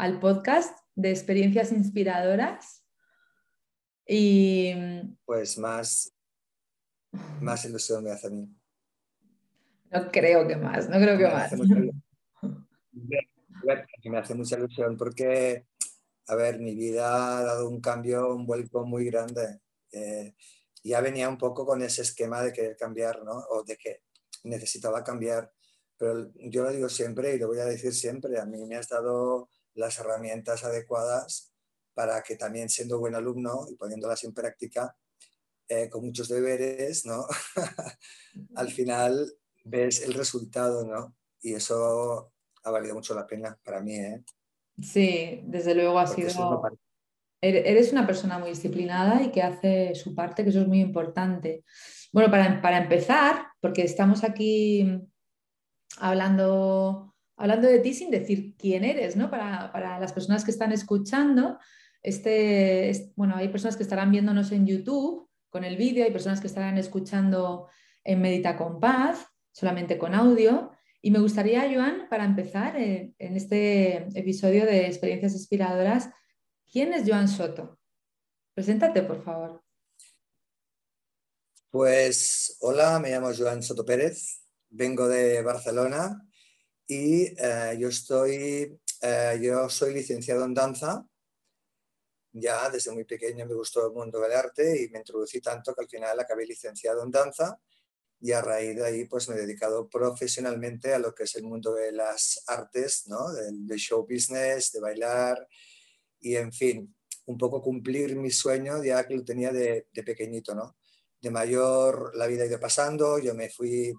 al 0.00 0.18
podcast 0.18 0.76
de 0.94 1.10
experiencias 1.10 1.72
inspiradoras. 1.72 2.86
Y... 4.06 4.72
Pues 5.26 5.58
más, 5.58 6.14
más 7.42 7.66
ilusión 7.66 8.04
me 8.04 8.10
hace 8.10 8.28
a 8.28 8.30
mí. 8.30 8.48
No 9.90 10.10
creo 10.10 10.48
que 10.48 10.56
más, 10.56 10.88
no 10.88 10.96
creo 10.96 11.18
que 11.18 11.26
más. 11.26 11.52
me 14.04 14.18
hace 14.18 14.34
mucha 14.34 14.56
ilusión 14.56 14.96
porque, 14.96 15.66
a 16.28 16.34
ver, 16.34 16.60
mi 16.60 16.74
vida 16.74 17.38
ha 17.38 17.42
dado 17.42 17.68
un 17.68 17.82
cambio, 17.82 18.34
un 18.34 18.46
vuelco 18.46 18.86
muy 18.86 19.04
grande. 19.04 19.60
Eh, 19.92 20.34
ya 20.82 21.02
venía 21.02 21.28
un 21.28 21.36
poco 21.36 21.66
con 21.66 21.82
ese 21.82 22.00
esquema 22.00 22.40
de 22.40 22.54
querer 22.54 22.78
cambiar, 22.78 23.22
¿no? 23.22 23.34
O 23.50 23.64
de 23.64 23.76
que 23.76 24.00
necesitaba 24.44 25.04
cambiar. 25.04 25.52
Pero 25.98 26.32
yo 26.36 26.64
lo 26.64 26.70
digo 26.70 26.88
siempre 26.88 27.34
y 27.34 27.38
lo 27.38 27.48
voy 27.48 27.58
a 27.58 27.66
decir 27.66 27.92
siempre, 27.92 28.40
a 28.40 28.46
mí 28.46 28.64
me 28.64 28.76
has 28.76 28.88
dado 28.88 29.50
las 29.74 29.98
herramientas 29.98 30.64
adecuadas 30.64 31.52
para 31.94 32.22
que 32.22 32.36
también 32.36 32.68
siendo 32.68 32.98
buen 32.98 33.14
alumno 33.14 33.66
y 33.70 33.74
poniéndolas 33.74 34.24
en 34.24 34.32
práctica, 34.32 34.96
eh, 35.68 35.88
con 35.88 36.04
muchos 36.04 36.28
deberes, 36.28 37.04
¿no? 37.06 37.26
Al 38.56 38.70
final 38.70 39.32
ves 39.64 40.02
el 40.02 40.14
resultado, 40.14 40.84
¿no? 40.84 41.14
Y 41.42 41.54
eso 41.54 42.32
ha 42.64 42.70
valido 42.70 42.94
mucho 42.94 43.14
la 43.14 43.26
pena 43.26 43.58
para 43.62 43.80
mí, 43.80 43.96
¿eh? 43.96 44.24
Sí, 44.80 45.42
desde 45.44 45.74
luego 45.74 45.98
ha 45.98 46.06
sido... 46.06 46.62
Eres 47.42 47.90
una 47.92 48.06
persona 48.06 48.38
muy 48.38 48.50
disciplinada 48.50 49.22
y 49.22 49.30
que 49.30 49.42
hace 49.42 49.94
su 49.94 50.14
parte, 50.14 50.42
que 50.42 50.50
eso 50.50 50.60
es 50.60 50.68
muy 50.68 50.80
importante. 50.80 51.64
Bueno, 52.12 52.30
para, 52.30 52.60
para 52.60 52.82
empezar, 52.82 53.46
porque 53.60 53.82
estamos 53.82 54.24
aquí 54.24 55.00
hablando 55.98 57.09
hablando 57.40 57.68
de 57.68 57.78
ti 57.78 57.94
sin 57.94 58.10
decir 58.10 58.54
quién 58.58 58.84
eres, 58.84 59.16
¿no? 59.16 59.30
Para, 59.30 59.98
las 59.98 60.12
personas 60.12 60.44
que 60.44 60.50
están 60.50 60.72
escuchando, 60.72 61.58
este, 62.02 63.10
bueno, 63.16 63.34
hay 63.36 63.48
personas 63.48 63.78
que 63.78 63.82
estarán 63.82 64.12
viéndonos 64.12 64.52
en 64.52 64.66
YouTube 64.66 65.26
con 65.48 65.64
el 65.64 65.76
vídeo, 65.76 66.04
hay 66.04 66.10
personas 66.10 66.40
que 66.40 66.48
estarán 66.48 66.76
escuchando 66.76 67.68
en 68.04 68.20
Medita 68.20 68.58
con 68.58 68.78
Paz, 68.78 69.26
solamente 69.52 69.96
con 69.96 70.14
audio. 70.14 70.70
Y 71.00 71.10
me 71.10 71.18
gustaría, 71.18 71.62
Joan, 71.72 72.08
para 72.10 72.26
empezar 72.26 72.76
eh, 72.76 73.14
en 73.18 73.36
este 73.36 74.06
episodio 74.18 74.66
de 74.66 74.86
Experiencias 74.86 75.32
Inspiradoras, 75.32 76.10
¿quién 76.70 76.92
es 76.92 77.08
Joan 77.08 77.26
Soto? 77.26 77.78
Preséntate, 78.52 79.00
por 79.00 79.24
favor. 79.24 79.62
Pues 81.70 82.58
hola, 82.60 82.98
me 82.98 83.10
llamo 83.10 83.30
Joan 83.34 83.62
Soto 83.62 83.82
Pérez, 83.86 84.42
vengo 84.68 85.08
de 85.08 85.40
Barcelona, 85.42 86.26
y 86.90 87.32
eh, 87.38 87.76
yo, 87.78 87.86
estoy, 87.86 88.76
eh, 89.00 89.38
yo 89.40 89.68
soy 89.68 89.94
licenciado 89.94 90.44
en 90.44 90.52
danza. 90.52 91.06
Ya 92.32 92.68
desde 92.68 92.90
muy 92.90 93.04
pequeño 93.04 93.46
me 93.46 93.54
gustó 93.54 93.86
el 93.86 93.92
mundo 93.92 94.18
del 94.18 94.32
arte 94.32 94.82
y 94.82 94.88
me 94.88 94.98
introducí 94.98 95.40
tanto 95.40 95.72
que 95.72 95.82
al 95.82 95.88
final 95.88 96.18
acabé 96.18 96.44
licenciado 96.46 97.04
en 97.04 97.12
danza 97.12 97.60
y 98.20 98.32
a 98.32 98.42
raíz 98.42 98.74
de 98.74 98.84
ahí 98.84 99.04
pues 99.04 99.28
me 99.28 99.36
he 99.36 99.38
dedicado 99.38 99.88
profesionalmente 99.88 100.92
a 100.92 100.98
lo 100.98 101.14
que 101.14 101.22
es 101.24 101.36
el 101.36 101.44
mundo 101.44 101.74
de 101.74 101.92
las 101.92 102.42
artes, 102.48 103.04
¿no? 103.06 103.32
del, 103.34 103.78
show 103.78 104.04
business, 104.08 104.72
de 104.72 104.80
bailar 104.80 105.46
y 106.18 106.34
en 106.34 106.52
fin, 106.52 106.92
un 107.26 107.38
poco 107.38 107.62
cumplir 107.62 108.16
mi 108.16 108.32
sueño 108.32 108.82
ya 108.82 109.06
que 109.06 109.14
lo 109.14 109.24
tenía 109.24 109.52
de, 109.52 109.86
de 109.92 110.02
pequeñito, 110.02 110.56
¿no? 110.56 110.76
De 111.20 111.30
mayor 111.30 112.16
la 112.16 112.26
vida 112.26 112.42
ha 112.42 112.46
ido 112.46 112.58
pasando, 112.58 113.20
yo 113.20 113.34
me 113.34 113.48
fui 113.48 113.94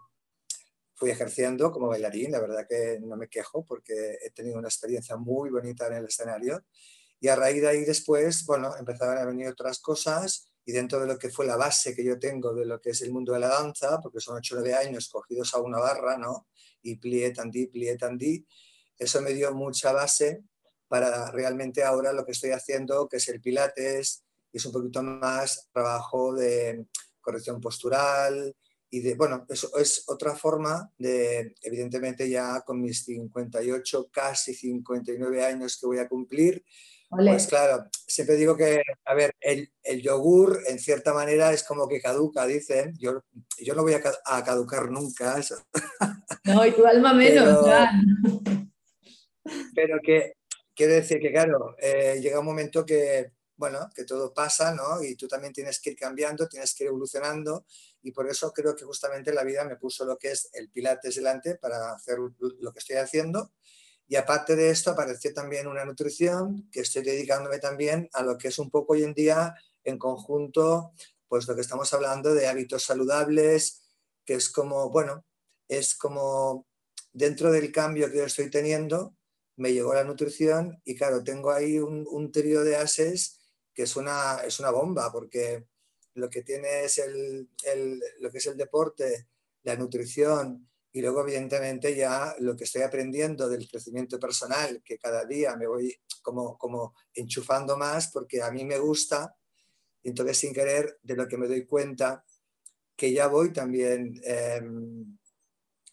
fui 1.01 1.09
ejerciendo 1.09 1.71
como 1.71 1.87
bailarín, 1.87 2.31
la 2.31 2.39
verdad 2.39 2.67
que 2.69 2.99
no 3.01 3.17
me 3.17 3.27
quejo 3.27 3.65
porque 3.65 4.19
he 4.21 4.29
tenido 4.29 4.59
una 4.59 4.67
experiencia 4.67 5.17
muy 5.17 5.49
bonita 5.49 5.87
en 5.87 5.93
el 5.93 6.05
escenario. 6.05 6.63
Y 7.19 7.27
a 7.27 7.35
raíz 7.35 7.59
de 7.59 7.69
ahí 7.69 7.83
después, 7.83 8.45
bueno, 8.45 8.77
empezaron 8.77 9.17
a 9.17 9.25
venir 9.25 9.47
otras 9.47 9.79
cosas 9.79 10.51
y 10.63 10.73
dentro 10.73 10.99
de 10.99 11.07
lo 11.07 11.17
que 11.17 11.31
fue 11.31 11.47
la 11.47 11.55
base 11.55 11.95
que 11.95 12.03
yo 12.03 12.19
tengo 12.19 12.53
de 12.53 12.67
lo 12.67 12.79
que 12.79 12.91
es 12.91 13.01
el 13.01 13.11
mundo 13.11 13.33
de 13.33 13.39
la 13.39 13.47
danza, 13.47 13.99
porque 13.99 14.19
son 14.19 14.37
8 14.37 14.53
o 14.53 14.59
9 14.59 14.75
años 14.75 15.09
cogidos 15.09 15.55
a 15.55 15.59
una 15.59 15.79
barra, 15.79 16.19
¿no? 16.19 16.47
Y 16.83 16.97
plié, 16.97 17.31
tandí, 17.31 17.65
plié, 17.65 17.97
tandí, 17.97 18.45
eso 18.95 19.23
me 19.23 19.33
dio 19.33 19.51
mucha 19.55 19.93
base 19.93 20.43
para 20.87 21.31
realmente 21.31 21.83
ahora 21.83 22.13
lo 22.13 22.23
que 22.27 22.33
estoy 22.33 22.51
haciendo, 22.51 23.09
que 23.09 23.17
es 23.17 23.27
el 23.27 23.41
pilates, 23.41 24.23
y 24.51 24.57
es 24.57 24.65
un 24.67 24.71
poquito 24.71 25.01
más 25.01 25.67
trabajo 25.73 26.35
de 26.35 26.85
corrección 27.21 27.59
postural, 27.59 28.55
y 28.91 28.99
de, 28.99 29.15
bueno, 29.15 29.45
eso 29.49 29.75
es 29.77 30.03
otra 30.07 30.35
forma 30.35 30.91
de, 30.97 31.55
evidentemente 31.63 32.29
ya 32.29 32.61
con 32.61 32.81
mis 32.81 33.05
58, 33.05 34.09
casi 34.11 34.53
59 34.53 35.43
años 35.43 35.79
que 35.79 35.87
voy 35.87 35.99
a 35.99 36.09
cumplir, 36.09 36.63
pues 37.09 37.47
claro, 37.47 37.85
siempre 38.07 38.37
digo 38.37 38.55
que, 38.55 38.81
a 39.03 39.13
ver, 39.13 39.35
el, 39.41 39.69
el, 39.83 40.01
yogur 40.01 40.61
en 40.67 40.79
cierta 40.79 41.13
manera 41.13 41.51
es 41.51 41.63
como 41.63 41.85
que 41.87 41.99
caduca, 41.99 42.45
dicen, 42.45 42.93
yo, 42.97 43.21
yo 43.59 43.75
no 43.75 43.83
voy 43.83 43.95
a, 43.95 44.01
a 44.25 44.43
caducar 44.45 44.89
nunca. 44.89 45.37
Eso. 45.39 45.55
No, 46.45 46.65
y 46.65 46.71
tu 46.71 46.85
alma 46.85 47.13
menos, 47.13 47.65
pero, 47.65 48.71
pero 49.75 49.99
que 50.01 50.35
quiero 50.73 50.93
decir 50.93 51.19
que, 51.19 51.33
claro, 51.33 51.75
eh, 51.79 52.19
llega 52.21 52.39
un 52.39 52.45
momento 52.45 52.85
que, 52.85 53.33
bueno, 53.61 53.91
que 53.93 54.05
todo 54.05 54.33
pasa, 54.33 54.73
¿no? 54.73 55.03
Y 55.03 55.15
tú 55.15 55.27
también 55.27 55.53
tienes 55.53 55.79
que 55.79 55.91
ir 55.91 55.95
cambiando, 55.95 56.47
tienes 56.47 56.73
que 56.73 56.83
ir 56.83 56.87
evolucionando 56.87 57.63
y 58.01 58.11
por 58.11 58.27
eso 58.27 58.51
creo 58.51 58.75
que 58.75 58.85
justamente 58.85 59.31
la 59.31 59.43
vida 59.43 59.63
me 59.65 59.75
puso 59.75 60.03
lo 60.03 60.17
que 60.17 60.31
es 60.31 60.49
el 60.53 60.71
Pilates 60.71 61.13
delante 61.13 61.57
para 61.57 61.93
hacer 61.93 62.17
lo 62.17 62.73
que 62.73 62.79
estoy 62.79 62.95
haciendo. 62.95 63.51
Y 64.07 64.15
aparte 64.15 64.55
de 64.55 64.71
esto 64.71 64.89
apareció 64.89 65.31
también 65.31 65.67
una 65.67 65.85
nutrición 65.85 66.67
que 66.71 66.79
estoy 66.79 67.03
dedicándome 67.03 67.59
también 67.59 68.09
a 68.13 68.23
lo 68.23 68.35
que 68.35 68.47
es 68.47 68.57
un 68.57 68.71
poco 68.71 68.93
hoy 68.93 69.03
en 69.03 69.13
día 69.13 69.53
en 69.83 69.99
conjunto, 69.99 70.93
pues 71.27 71.47
lo 71.47 71.53
que 71.53 71.61
estamos 71.61 71.93
hablando 71.93 72.33
de 72.33 72.47
hábitos 72.47 72.81
saludables, 72.81 73.83
que 74.25 74.33
es 74.33 74.49
como, 74.49 74.89
bueno, 74.89 75.23
es 75.67 75.93
como 75.93 76.65
dentro 77.13 77.51
del 77.51 77.71
cambio 77.71 78.09
que 78.09 78.17
yo 78.17 78.25
estoy 78.25 78.49
teniendo, 78.49 79.15
me 79.55 79.71
llegó 79.71 79.93
la 79.93 80.03
nutrición 80.03 80.81
y 80.83 80.95
claro, 80.95 81.23
tengo 81.23 81.51
ahí 81.51 81.77
un, 81.77 82.07
un 82.09 82.31
trío 82.31 82.63
de 82.63 82.77
ases 82.77 83.40
que 83.73 83.83
es 83.83 83.95
una, 83.95 84.41
es 84.45 84.59
una 84.59 84.71
bomba, 84.71 85.11
porque 85.11 85.65
lo 86.15 86.29
que 86.29 86.43
tiene 86.43 86.83
es 86.83 86.97
el, 86.97 87.49
lo 88.19 88.31
que 88.31 88.37
es 88.37 88.45
el 88.47 88.57
deporte, 88.57 89.27
la 89.63 89.75
nutrición 89.75 90.67
y 90.93 91.01
luego 91.01 91.21
evidentemente 91.21 91.95
ya 91.95 92.35
lo 92.39 92.55
que 92.57 92.65
estoy 92.65 92.81
aprendiendo 92.81 93.47
del 93.47 93.67
crecimiento 93.69 94.19
personal, 94.19 94.81
que 94.83 94.97
cada 94.97 95.25
día 95.25 95.55
me 95.55 95.67
voy 95.67 95.95
como, 96.21 96.57
como 96.57 96.93
enchufando 97.13 97.77
más 97.77 98.11
porque 98.11 98.41
a 98.41 98.51
mí 98.51 98.65
me 98.65 98.77
gusta 98.77 99.35
y 100.03 100.09
entonces 100.09 100.37
sin 100.37 100.53
querer 100.53 100.99
de 101.01 101.15
lo 101.15 101.27
que 101.27 101.37
me 101.37 101.47
doy 101.47 101.65
cuenta 101.65 102.25
que 102.95 103.13
ya 103.13 103.27
voy 103.27 103.53
también 103.53 104.19
em, 104.23 105.17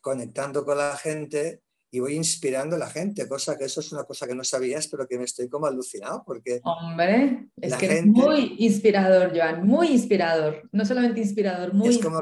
conectando 0.00 0.64
con 0.64 0.78
la 0.78 0.96
gente 0.96 1.62
y 1.90 2.00
voy 2.00 2.14
inspirando 2.14 2.76
a 2.76 2.79
la 2.79 2.90
gente, 2.90 3.26
cosa 3.26 3.56
que 3.56 3.64
eso 3.64 3.81
es 3.81 3.93
una 3.93 4.05
cosa 4.05 4.26
que 4.26 4.35
no 4.35 4.44
sabías, 4.44 4.88
pero 4.88 5.08
que 5.08 5.17
me 5.17 5.25
estoy 5.25 5.49
como 5.49 5.67
alucinado 5.67 6.23
porque... 6.26 6.61
Hombre, 6.64 7.49
es 7.56 7.75
que 7.76 7.99
es 7.99 8.06
muy 8.06 8.56
inspirador, 8.58 9.35
Joan, 9.35 9.67
muy 9.67 9.88
inspirador, 9.88 10.69
no 10.73 10.85
solamente 10.85 11.20
inspirador, 11.20 11.73
muy 11.73 11.88
es 11.88 11.99
como 11.99 12.20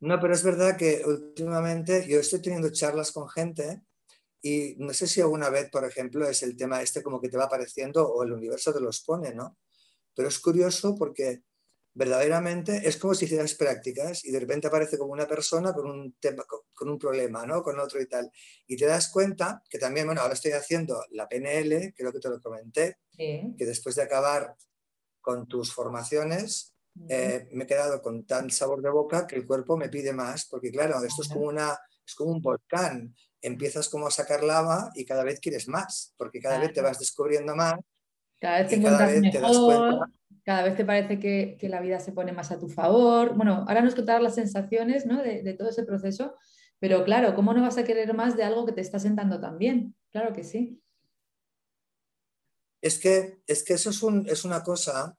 No, 0.00 0.18
pero 0.18 0.32
es 0.32 0.42
verdad 0.42 0.76
que 0.76 1.02
últimamente 1.04 2.06
yo 2.08 2.20
estoy 2.20 2.40
teniendo 2.40 2.70
charlas 2.70 3.12
con 3.12 3.28
gente 3.28 3.82
Y 4.40 4.74
no 4.78 4.92
sé 4.92 5.06
si 5.06 5.20
alguna 5.20 5.50
vez, 5.50 5.70
por 5.70 5.84
ejemplo, 5.84 6.26
es 6.26 6.42
el 6.42 6.56
tema 6.56 6.82
este 6.82 7.02
como 7.02 7.20
que 7.20 7.28
te 7.28 7.36
va 7.36 7.44
apareciendo 7.44 8.08
o 8.08 8.24
el 8.24 8.32
universo 8.32 8.72
te 8.72 8.80
los 8.80 9.02
pone, 9.02 9.34
¿no? 9.34 9.58
Pero 10.14 10.28
es 10.28 10.40
curioso 10.40 10.96
porque 10.96 11.42
verdaderamente 11.94 12.88
es 12.88 12.96
como 12.96 13.14
si 13.14 13.26
hicieras 13.26 13.54
prácticas 13.54 14.24
y 14.24 14.30
de 14.30 14.40
repente 14.40 14.66
aparece 14.66 14.96
como 14.96 15.12
una 15.12 15.26
persona 15.26 15.72
con 15.72 15.90
un 15.90 16.14
tema, 16.18 16.44
con 16.72 16.88
un 16.88 16.98
problema, 16.98 17.44
¿no? 17.46 17.62
Con 17.62 17.78
otro 17.78 18.00
y 18.00 18.06
tal. 18.06 18.30
Y 18.66 18.76
te 18.76 18.86
das 18.86 19.10
cuenta 19.10 19.62
que 19.68 19.78
también, 19.78 20.06
bueno, 20.06 20.22
ahora 20.22 20.34
estoy 20.34 20.52
haciendo 20.52 21.04
la 21.10 21.28
PNL, 21.28 21.92
creo 21.94 22.12
que 22.12 22.20
te 22.20 22.28
lo 22.28 22.40
comenté, 22.40 22.98
que 23.56 23.66
después 23.66 23.94
de 23.96 24.02
acabar 24.02 24.56
con 25.20 25.46
tus 25.46 25.72
formaciones, 25.72 26.74
eh, 27.08 27.48
me 27.52 27.64
he 27.64 27.66
quedado 27.66 28.02
con 28.02 28.26
tan 28.26 28.50
sabor 28.50 28.82
de 28.82 28.90
boca 28.90 29.26
que 29.26 29.36
el 29.36 29.46
cuerpo 29.46 29.76
me 29.76 29.88
pide 29.88 30.12
más, 30.12 30.46
porque 30.46 30.70
claro, 30.70 31.02
esto 31.04 31.22
es 31.22 31.28
como, 31.28 31.46
una, 31.46 31.78
es 32.06 32.14
como 32.14 32.32
un 32.32 32.42
volcán. 32.42 33.14
Empiezas 33.40 33.88
como 33.88 34.06
a 34.06 34.10
sacar 34.10 34.42
lava 34.44 34.90
y 34.94 35.04
cada 35.04 35.24
vez 35.24 35.40
quieres 35.40 35.68
más, 35.68 36.14
porque 36.16 36.40
cada 36.40 36.58
vez 36.58 36.72
te 36.72 36.80
vas 36.80 36.98
descubriendo 36.98 37.54
más. 37.56 37.74
Cada 38.42 38.58
vez 38.58 38.68
te 38.68 38.74
encuentras 38.74 39.20
mejor, 39.20 40.10
cada 40.44 40.64
vez 40.64 40.76
te 40.76 40.84
parece 40.84 41.20
que, 41.20 41.56
que, 41.60 41.68
la 41.68 41.80
vida 41.80 42.00
se 42.00 42.10
pone 42.10 42.32
más 42.32 42.50
a 42.50 42.58
tu 42.58 42.68
favor. 42.68 43.36
Bueno, 43.36 43.64
ahora 43.68 43.82
nos 43.82 43.94
contarás 43.94 44.20
las 44.20 44.34
sensaciones 44.34 45.06
¿no? 45.06 45.22
de, 45.22 45.44
de, 45.44 45.54
todo 45.54 45.68
ese 45.68 45.84
proceso, 45.84 46.34
pero 46.80 47.04
claro, 47.04 47.36
¿cómo 47.36 47.54
no 47.54 47.62
vas 47.62 47.78
a 47.78 47.84
querer 47.84 48.12
más 48.14 48.36
de 48.36 48.42
algo 48.42 48.66
que 48.66 48.72
te 48.72 48.80
está 48.80 48.98
sentando 48.98 49.40
tan 49.40 49.58
bien? 49.58 49.94
Claro 50.10 50.32
que 50.32 50.42
sí. 50.42 50.82
Es 52.80 52.98
que, 52.98 53.38
es 53.46 53.62
que 53.62 53.74
eso 53.74 53.90
es, 53.90 54.02
un, 54.02 54.28
es 54.28 54.44
una 54.44 54.64
cosa 54.64 55.16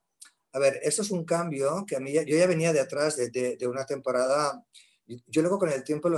a 0.53 0.59
ver, 0.59 0.79
esto 0.83 1.01
es 1.01 1.09
un 1.09 1.25
cambio 1.25 1.83
que 1.87 1.95
a 1.95 1.99
mí, 1.99 2.13
yo 2.13 2.37
ya 2.37 2.45
venía 2.45 2.71
de 2.71 2.79
atrás 2.79 3.17
de, 3.17 3.57
una 3.67 3.85
temporada, 3.85 4.63
yo 5.07 5.41
luego 5.41 5.57
con 5.57 5.69
el 5.69 5.83
tiempo, 5.83 6.11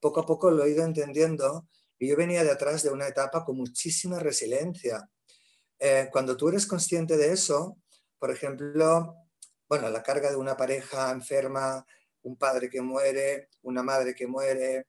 poco 0.00 0.20
a 0.20 0.26
poco 0.26 0.50
lo 0.50 0.64
he 0.64 0.70
ido 0.70 0.84
entendiendo, 0.84 1.68
y 1.98 2.08
yo 2.08 2.16
venía 2.16 2.42
de 2.42 2.50
atrás 2.50 2.82
de 2.82 2.90
una 2.90 3.06
etapa 3.06 3.44
con 3.44 3.56
muchísima 3.56 4.18
resiliencia. 4.18 5.08
Eh, 5.86 6.08
cuando 6.10 6.34
tú 6.34 6.48
eres 6.48 6.66
consciente 6.66 7.18
de 7.18 7.30
eso, 7.30 7.76
por 8.18 8.30
ejemplo, 8.30 9.16
bueno, 9.68 9.90
la 9.90 10.02
carga 10.02 10.30
de 10.30 10.36
una 10.36 10.56
pareja 10.56 11.10
enferma, 11.10 11.86
un 12.22 12.38
padre 12.38 12.70
que 12.70 12.80
muere, 12.80 13.50
una 13.60 13.82
madre 13.82 14.14
que 14.14 14.26
muere, 14.26 14.86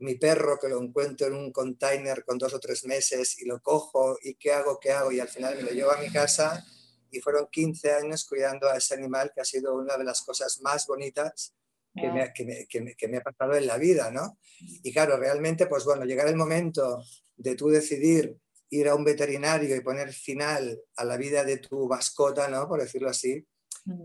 mi 0.00 0.16
perro 0.16 0.58
que 0.60 0.68
lo 0.68 0.82
encuentro 0.82 1.28
en 1.28 1.34
un 1.34 1.52
container 1.52 2.24
con 2.24 2.36
dos 2.36 2.52
o 2.52 2.58
tres 2.58 2.84
meses 2.84 3.38
y 3.38 3.44
lo 3.44 3.60
cojo 3.60 4.18
y 4.20 4.34
qué 4.34 4.50
hago, 4.50 4.80
qué 4.80 4.90
hago 4.90 5.12
y 5.12 5.20
al 5.20 5.28
final 5.28 5.54
me 5.54 5.62
lo 5.62 5.70
llevo 5.70 5.92
a 5.92 5.98
mi 5.98 6.10
casa. 6.10 6.66
Y 7.12 7.20
fueron 7.20 7.46
15 7.48 7.92
años 7.92 8.26
cuidando 8.28 8.68
a 8.68 8.76
ese 8.76 8.94
animal 8.94 9.30
que 9.32 9.42
ha 9.42 9.44
sido 9.44 9.76
una 9.76 9.96
de 9.96 10.02
las 10.02 10.22
cosas 10.22 10.60
más 10.62 10.84
bonitas 10.88 11.54
que, 11.94 12.10
me, 12.10 12.32
que, 12.32 12.44
me, 12.44 12.96
que, 12.96 13.06
me, 13.06 13.18
ha 13.18 13.22
pasado 13.22 13.54
en 13.54 13.68
la 13.68 13.78
vida, 13.78 14.10
¿no? 14.10 14.36
Y 14.82 14.92
claro, 14.92 15.16
realmente, 15.16 15.68
pues 15.68 15.84
bueno, 15.84 16.04
llegar 16.04 16.26
el 16.26 16.34
momento 16.34 17.04
de 17.36 17.54
tú 17.54 17.68
decidir 17.68 18.36
ir 18.70 18.88
a 18.88 18.94
un 18.94 19.04
veterinario 19.04 19.74
y 19.74 19.80
poner 19.80 20.12
final 20.12 20.80
a 20.96 21.04
la 21.04 21.16
vida 21.16 21.44
de 21.44 21.58
tu 21.58 21.88
mascota, 21.88 22.48
¿no? 22.48 22.68
Por 22.68 22.80
decirlo 22.80 23.08
así, 23.08 23.46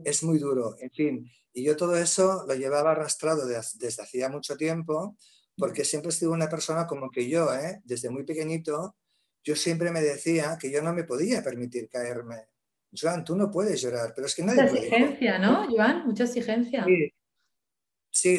es 0.06 0.24
muy 0.24 0.40
duro. 0.40 0.76
En 0.80 0.92
fin, 0.92 1.32
y 1.54 1.64
yo 1.64 1.76
todo 1.76 1.98
eso 1.98 2.46
lo 2.48 2.56
llevaba 2.56 2.92
arrastrado 2.92 3.46
desde 3.46 4.02
hacía 4.02 4.30
mucho 4.30 4.56
tiempo, 4.56 5.18
porque 5.58 5.86
siempre 5.86 6.10
he 6.10 6.14
sido 6.14 6.32
una 6.32 6.50
persona 6.50 6.88
como 6.88 7.12
que 7.12 7.30
yo, 7.30 7.54
¿eh? 7.54 7.82
Desde 7.84 8.10
muy 8.10 8.24
pequeñito, 8.24 8.96
yo 9.44 9.56
siempre 9.56 9.92
me 9.92 10.02
decía 10.02 10.58
que 10.60 10.72
yo 10.72 10.82
no 10.82 10.94
me 10.94 11.04
podía 11.04 11.44
permitir 11.44 11.90
caerme 11.90 12.48
Joan, 12.96 13.24
tú 13.24 13.36
no 13.36 13.50
puedes 13.50 13.82
llorar, 13.82 14.14
pero 14.16 14.28
es 14.28 14.36
que 14.36 14.44
nadie 14.44 14.64
Mucha 14.64 14.76
exigencia, 14.76 15.40
¿no, 15.40 15.68
Joan? 15.70 16.06
Mucha 16.06 16.26
exigencia. 16.26 16.86
Sí. 16.86 17.14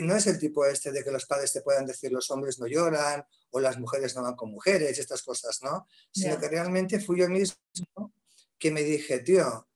No 0.03 0.17
es 0.17 0.27
el 0.27 0.39
tipo 0.39 0.65
este 0.65 0.93
de 0.93 1.03
que 1.03 1.11
los 1.11 1.27
padres 1.27 1.53
te 1.53 1.63
puedan 1.63 1.87
decir 1.87 2.13
los 2.13 2.31
hombres 2.31 2.59
no 2.59 2.67
lloran 2.67 3.25
o 3.51 3.61
las 3.61 3.79
mujeres 3.79 4.15
no 4.15 4.23
van 4.23 4.37
con 4.37 4.51
mujeres, 4.51 4.99
estas 4.99 5.23
cosas, 5.23 5.61
¿no? 5.63 5.87
Sino 6.13 6.39
que 6.39 6.49
realmente 6.49 7.01
fui 7.01 7.21
yo 7.21 7.29
mismo 7.29 7.57
que 8.59 8.71
me 8.71 8.83
dije, 8.83 9.19
tío, 9.21 9.69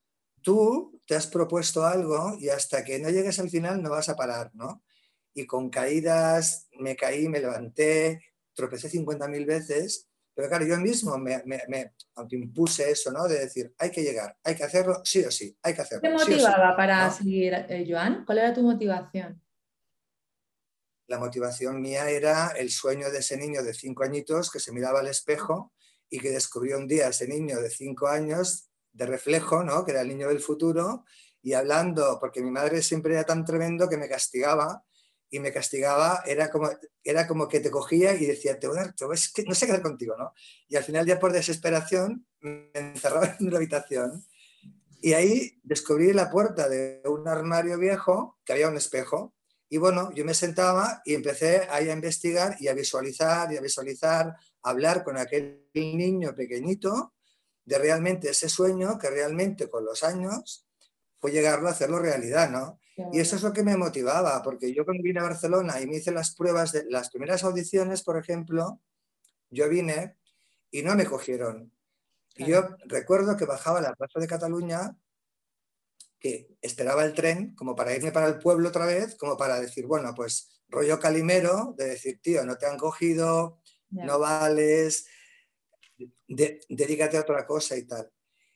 tú 0.42 1.00
te 1.06 1.14
has 1.14 1.26
propuesto 1.26 1.84
algo 1.84 2.36
y 2.38 2.48
hasta 2.48 2.84
que 2.84 2.98
no 2.98 3.10
llegues 3.10 3.38
al 3.38 3.50
final 3.50 3.82
no 3.82 3.90
vas 3.90 4.08
a 4.08 4.16
parar, 4.16 4.50
¿no? 4.54 4.82
Y 5.34 5.46
con 5.46 5.70
caídas 5.70 6.68
me 6.78 6.96
caí, 6.96 7.28
me 7.28 7.40
levanté, 7.40 8.22
tropecé 8.54 8.90
50.000 8.90 9.46
veces 9.46 10.08
pero 10.38 10.50
claro, 10.50 10.66
yo 10.66 10.76
mismo 10.76 11.18
me, 11.18 11.42
me, 11.46 11.60
me 11.66 11.92
impuse 12.30 12.88
eso, 12.88 13.10
¿no? 13.10 13.26
De 13.26 13.40
decir, 13.40 13.74
hay 13.76 13.90
que 13.90 14.04
llegar, 14.04 14.36
hay 14.44 14.54
que 14.54 14.62
hacerlo, 14.62 15.00
sí 15.02 15.24
o 15.24 15.32
sí, 15.32 15.58
hay 15.60 15.74
que 15.74 15.80
hacerlo. 15.80 16.00
¿Qué 16.00 16.10
motivaba 16.10 16.76
para 16.76 17.10
seguir, 17.10 17.54
eh, 17.54 17.84
Joan? 17.88 18.24
¿Cuál 18.24 18.38
era 18.38 18.54
tu 18.54 18.62
motivación? 18.62 19.42
La 21.08 21.18
motivación 21.18 21.80
mía 21.80 22.08
era 22.08 22.48
el 22.48 22.70
sueño 22.70 23.10
de 23.10 23.18
ese 23.18 23.36
niño 23.36 23.62
de 23.62 23.74
cinco 23.74 24.04
añitos 24.04 24.50
que 24.50 24.60
se 24.60 24.72
miraba 24.72 25.00
al 25.00 25.08
espejo 25.08 25.72
y 26.08 26.20
que 26.20 26.30
descubrió 26.30 26.78
un 26.78 26.86
día 26.86 27.08
ese 27.08 27.26
niño 27.26 27.60
de 27.60 27.70
cinco 27.70 28.08
años 28.08 28.68
de 28.92 29.06
reflejo, 29.06 29.64
¿no? 29.64 29.84
Que 29.84 29.92
era 29.92 30.02
el 30.02 30.08
niño 30.08 30.28
del 30.28 30.40
futuro, 30.40 31.04
y 31.42 31.54
hablando, 31.54 32.18
porque 32.20 32.42
mi 32.42 32.50
madre 32.50 32.82
siempre 32.82 33.14
era 33.14 33.24
tan 33.24 33.44
tremendo 33.44 33.88
que 33.88 33.96
me 33.96 34.08
castigaba 34.08 34.84
y 35.30 35.40
me 35.40 35.52
castigaba, 35.52 36.22
era 36.26 36.50
como, 36.50 36.70
era 37.02 37.26
como 37.26 37.48
que 37.48 37.60
te 37.60 37.70
cogía 37.70 38.14
y 38.14 38.26
decía, 38.26 38.58
te 38.58 38.66
voy 38.66 38.78
a 38.78 38.82
dar, 38.82 38.94
es 39.12 39.32
que 39.32 39.44
no 39.44 39.54
sé 39.54 39.66
qué 39.66 39.72
hacer 39.72 39.82
contigo, 39.82 40.14
¿no? 40.16 40.32
Y 40.68 40.76
al 40.76 40.84
final 40.84 41.06
ya 41.06 41.18
por 41.18 41.32
desesperación 41.32 42.26
me 42.40 42.70
encerraba 42.74 43.36
en 43.40 43.46
una 43.46 43.56
habitación 43.56 44.26
y 45.00 45.12
ahí 45.12 45.58
descubrí 45.62 46.12
la 46.12 46.30
puerta 46.30 46.68
de 46.68 47.00
un 47.04 47.28
armario 47.28 47.78
viejo 47.78 48.38
que 48.44 48.52
había 48.52 48.68
un 48.68 48.76
espejo 48.76 49.34
y 49.68 49.76
bueno, 49.76 50.10
yo 50.12 50.24
me 50.24 50.34
sentaba 50.34 51.02
y 51.04 51.14
empecé 51.14 51.66
ahí 51.70 51.90
a 51.90 51.92
investigar 51.92 52.56
y 52.58 52.68
a 52.68 52.74
visualizar 52.74 53.52
y 53.52 53.56
a 53.56 53.60
visualizar, 53.60 54.28
a 54.62 54.70
hablar 54.70 55.04
con 55.04 55.18
aquel 55.18 55.68
niño 55.74 56.34
pequeñito 56.34 57.14
de 57.64 57.78
realmente 57.78 58.30
ese 58.30 58.48
sueño 58.48 58.98
que 58.98 59.10
realmente 59.10 59.68
con 59.68 59.84
los 59.84 60.02
años 60.02 60.66
fue 61.20 61.32
llegarlo 61.32 61.68
a 61.68 61.72
hacerlo 61.72 61.98
realidad, 61.98 62.48
¿no? 62.50 62.78
Y 63.12 63.20
eso 63.20 63.36
es 63.36 63.42
lo 63.42 63.52
que 63.52 63.62
me 63.62 63.76
motivaba, 63.76 64.42
porque 64.42 64.72
yo 64.72 64.84
cuando 64.84 65.02
vine 65.02 65.20
a 65.20 65.24
Barcelona 65.24 65.80
y 65.80 65.86
me 65.86 65.96
hice 65.96 66.10
las 66.10 66.34
pruebas 66.34 66.72
de 66.72 66.84
las 66.88 67.10
primeras 67.10 67.44
audiciones, 67.44 68.02
por 68.02 68.18
ejemplo, 68.18 68.80
yo 69.50 69.68
vine 69.68 70.16
y 70.70 70.82
no 70.82 70.94
me 70.96 71.04
cogieron. 71.04 71.72
Y 72.36 72.46
yo 72.46 72.76
recuerdo 72.86 73.36
que 73.36 73.44
bajaba 73.44 73.78
a 73.78 73.82
la 73.82 73.94
plaza 73.94 74.18
de 74.18 74.26
Cataluña, 74.26 74.96
que 76.18 76.48
esperaba 76.60 77.04
el 77.04 77.14
tren 77.14 77.54
como 77.54 77.74
para 77.74 77.94
irme 77.94 78.12
para 78.12 78.26
el 78.26 78.38
pueblo 78.38 78.68
otra 78.68 78.86
vez, 78.86 79.16
como 79.16 79.36
para 79.36 79.60
decir, 79.60 79.86
bueno, 79.86 80.14
pues 80.14 80.62
rollo 80.68 80.98
calimero, 80.98 81.74
de 81.76 81.90
decir, 81.90 82.20
tío, 82.20 82.44
no 82.44 82.56
te 82.56 82.66
han 82.66 82.76
cogido, 82.76 83.60
no 83.90 84.18
vales, 84.18 85.06
dedícate 86.26 87.16
a 87.16 87.22
otra 87.22 87.46
cosa 87.46 87.76
y 87.76 87.86
tal. 87.86 88.10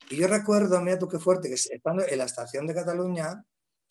Y 0.09 0.17
yo 0.17 0.27
recuerdo, 0.27 0.81
mira 0.81 0.99
tú 0.99 1.07
qué 1.07 1.19
fuerte, 1.19 1.47
que 1.47 1.55
estando 1.55 2.05
en 2.05 2.17
la 2.17 2.25
estación 2.25 2.67
de 2.67 2.75
Cataluña, 2.75 3.43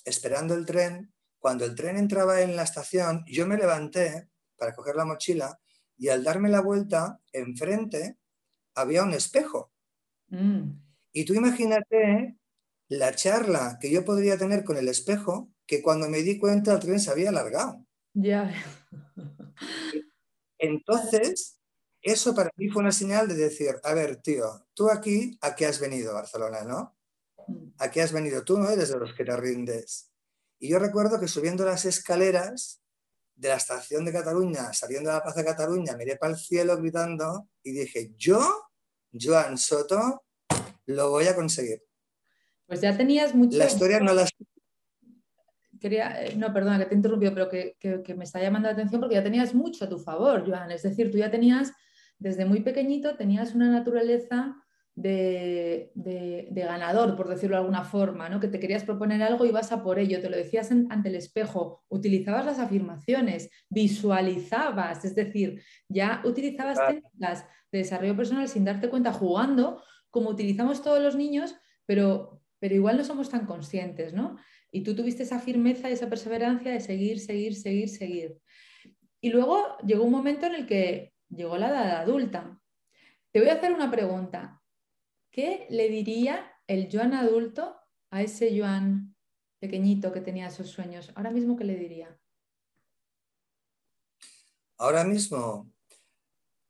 esperando 0.05 0.55
el 0.55 0.67
tren, 0.67 1.13
cuando 1.39 1.65
el 1.65 1.75
tren 1.75 1.97
entraba 1.97 2.43
en 2.43 2.55
la 2.55 2.63
estación, 2.63 3.25
yo 3.27 3.47
me 3.47 3.57
levanté 3.57 4.29
para 4.57 4.75
coger 4.75 4.95
la 4.95 5.05
mochila 5.05 5.59
y 5.97 6.09
al 6.09 6.23
darme 6.23 6.49
la 6.49 6.61
vuelta, 6.61 7.19
enfrente 7.33 8.19
había 8.75 9.03
un 9.03 9.13
espejo. 9.13 9.73
Mm. 10.29 10.71
Y 11.13 11.25
tú 11.25 11.35
imagínate 11.35 12.37
la 12.93 13.15
charla 13.15 13.79
que 13.81 13.91
yo 13.91 14.05
podría 14.05 14.37
tener 14.37 14.65
con 14.65 14.77
el 14.77 14.87
espejo, 14.87 15.51
que 15.67 15.81
cuando 15.81 16.11
me 16.11 16.19
di 16.19 16.39
cuenta 16.39 16.75
el 16.75 16.81
tren 16.81 17.01
se 17.01 17.11
había 17.11 17.31
alargado. 17.31 17.87
Ya. 18.13 18.53
Entonces, 20.59 21.59
eso 22.03 22.35
para 22.35 22.51
mí 22.57 22.69
fue 22.69 22.83
una 22.83 22.93
señal 22.93 23.29
de 23.29 23.35
decir, 23.35 23.77
a 23.83 23.95
ver, 23.95 24.17
tío, 24.17 24.67
tú 24.75 24.91
aquí, 24.91 25.39
¿a 25.41 25.55
qué 25.55 25.65
has 25.65 25.81
venido, 25.81 26.13
Barcelona, 26.13 26.65
no? 26.65 26.95
¿A 27.79 27.91
qué 27.91 28.03
has 28.03 28.13
venido? 28.13 28.45
Tú 28.45 28.59
no 28.59 28.69
eres 28.69 28.91
de 28.91 28.99
los 28.99 29.15
que 29.15 29.25
te 29.25 29.37
rindes. 29.39 30.11
Y 30.59 30.69
yo 30.69 30.79
recuerdo 30.79 31.19
que 31.19 31.29
subiendo 31.29 31.65
las 31.65 31.87
escaleras 31.87 32.83
de 33.35 33.49
la 33.49 33.57
estación 33.57 34.05
de 34.05 34.13
Cataluña, 34.13 34.75
saliendo 34.75 35.09
de 35.09 35.17
la 35.17 35.23
Plaza 35.23 35.41
de 35.41 35.47
Cataluña, 35.47 35.97
miré 35.97 36.17
para 36.17 36.35
el 36.35 36.39
cielo 36.39 36.77
gritando 36.77 37.49
y 37.63 37.73
dije, 37.73 38.13
yo, 38.19 38.69
Joan 39.19 39.57
Soto, 39.57 40.25
lo 40.85 41.09
voy 41.09 41.27
a 41.27 41.35
conseguir. 41.35 41.83
Pues 42.67 42.81
ya 42.81 42.97
tenías 42.97 43.35
mucho... 43.35 43.59
La 43.59 43.67
historia 43.67 44.01
no 44.01 44.15
la... 44.15 44.27
Quería, 45.81 46.25
eh, 46.25 46.37
no, 46.37 46.53
perdona 46.53 46.79
que 46.79 46.87
te 46.87 46.95
he 46.95 46.97
interrumpido, 46.97 47.35
pero 47.35 47.49
que, 47.49 47.77
que 47.81 48.15
me 48.15 48.25
está 48.25 48.41
llamando 48.41 48.69
la 48.69 48.75
atención 48.75 49.01
porque 49.01 49.17
ya 49.17 49.23
tenías 49.23 49.55
mucho 49.55 49.85
a 49.85 49.89
tu 49.89 49.99
favor, 49.99 50.49
Joan. 50.49 50.71
Es 50.71 50.83
decir, 50.83 51.11
tú 51.11 51.19
ya 51.19 51.31
tenías, 51.31 51.73
desde 52.19 52.45
muy 52.45 52.61
pequeñito, 52.61 53.17
tenías 53.17 53.55
una 53.55 53.69
naturaleza 53.69 54.63
de, 54.95 56.51
ganador, 56.55 57.17
por 57.17 57.29
decirlo 57.29 57.57
de 57.57 57.61
alguna 57.61 57.85
forma, 57.85 58.29
¿no? 58.29 58.41
que 58.41 58.49
te 58.49 58.61
querías 58.61 58.85
proponer 58.85 59.23
algo 59.23 59.45
y 59.47 59.51
vas 59.51 59.73
a 59.73 59.83
por 59.83 59.99
ello, 59.99 60.21
te 60.21 60.31
lo 60.31 60.37
decías 60.37 60.71
ante 60.71 61.09
el 61.09 61.15
espejo, 61.15 61.85
utilizabas 61.89 62.47
las 62.47 62.59
afirmaciones, 62.59 63.51
visualizabas, 63.69 65.05
es 65.05 65.15
decir, 65.15 65.63
ya 65.89 66.23
utilizabas 66.25 66.79
técnicas 66.87 67.47
de 67.71 67.79
desarrollo 67.79 68.17
personal 68.17 68.49
sin 68.49 68.65
darte 68.65 68.91
cuenta 68.91 69.13
jugando, 69.13 69.83
como 70.11 70.31
utilizamos 70.31 70.83
todos 70.83 71.03
los 71.03 71.17
niños, 71.17 71.57
pero, 71.87 72.42
pero 72.63 72.77
igual 72.77 72.97
no 72.97 73.03
somos 73.03 73.29
tan 73.29 73.45
conscientes, 73.45 74.15
¿no? 74.15 74.37
Y 74.71 74.85
tú 74.85 74.95
tuviste 74.95 75.25
esa 75.25 75.41
firmeza 75.41 75.91
y 75.91 75.95
esa 75.95 76.09
perseverancia 76.09 76.71
de 76.71 76.79
seguir, 76.79 77.19
seguir, 77.19 77.57
seguir, 77.57 77.89
seguir. 77.89 78.39
Y 79.21 79.31
luego 79.31 79.77
llegó 79.85 80.05
un 80.05 80.13
momento 80.13 80.47
en 80.47 80.55
el 80.55 80.67
que 80.69 81.13
llegó 81.29 81.59
la 81.59 81.71
edad 81.71 81.97
adulta. 82.03 82.61
Te 83.33 83.41
voy 83.41 83.49
a 83.49 83.55
hacer 83.55 83.73
una 83.73 83.91
pregunta. 83.91 84.63
¿Qué 85.33 85.67
le 85.71 85.89
diría 85.89 86.53
el 86.69 86.89
Joan 86.89 87.15
adulto 87.15 87.81
a 88.13 88.23
ese 88.23 88.57
Joan 88.57 89.17
pequeñito 89.59 90.13
que 90.13 90.21
tenía 90.21 90.47
esos 90.47 90.69
sueños? 90.69 91.11
Ahora 91.17 91.33
mismo, 91.33 91.57
¿qué 91.57 91.65
le 91.65 91.75
diría? 91.75 92.17
Ahora 94.77 95.03
mismo, 95.03 95.69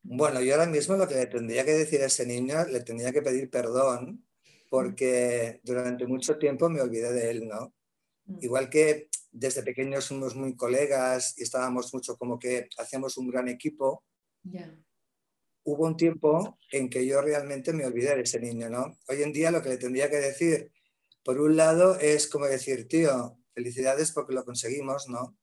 bueno, 0.03 0.41
yo 0.41 0.55
ahora 0.55 0.71
mismo 0.71 0.97
lo 0.97 1.07
que 1.07 1.17
le 1.17 1.27
tendría 1.27 1.67
que 1.67 1.73
decir 1.73 2.01
a 2.01 2.07
ese 2.07 2.25
niño, 2.25 2.65
le 2.65 2.81
tendría 2.81 3.13
que 3.13 3.21
pedir 3.21 3.51
perdón 3.51 4.25
porque 4.73 5.61
durante 5.65 6.07
mucho 6.07 6.39
tiempo 6.39 6.71
me 6.71 6.81
olvidé 6.81 7.13
de 7.13 7.31
él, 7.31 7.47
¿no? 7.47 7.75
Mm. 8.25 8.39
Igual 8.41 8.71
que 8.71 9.11
desde 9.31 9.63
pequeños 9.63 10.07
somos 10.07 10.35
muy 10.35 10.57
colegas 10.57 11.35
y 11.37 11.43
estábamos 11.43 11.93
mucho 11.93 12.17
como 12.17 12.39
que 12.39 12.71
hacíamos 12.79 13.19
un 13.19 13.29
gran 13.29 13.49
equipo, 13.49 14.03
hubo 15.65 15.85
un 15.85 15.95
tiempo 15.95 16.59
en 16.71 16.89
que 16.89 17.05
yo 17.05 17.21
realmente 17.21 17.75
me 17.75 17.85
olvidé 17.85 18.17
de 18.17 18.23
ese 18.23 18.41
niño, 18.41 18.71
¿no? 18.71 18.97
Hoy 19.09 19.23
en 19.23 19.35
día 19.35 19.51
lo 19.51 19.61
que 19.61 19.69
le 19.69 19.77
tendría 19.77 20.09
que 20.09 20.17
decir, 20.17 20.73
por 21.23 21.39
un 21.39 21.55
lado, 21.55 22.01
es 22.01 22.27
como 22.27 22.47
decir, 22.47 22.89
tío, 22.89 23.39
felicidades 23.53 24.11
porque 24.11 24.33
lo 24.33 24.43
conseguimos, 24.43 25.07
¿no? 25.07 25.37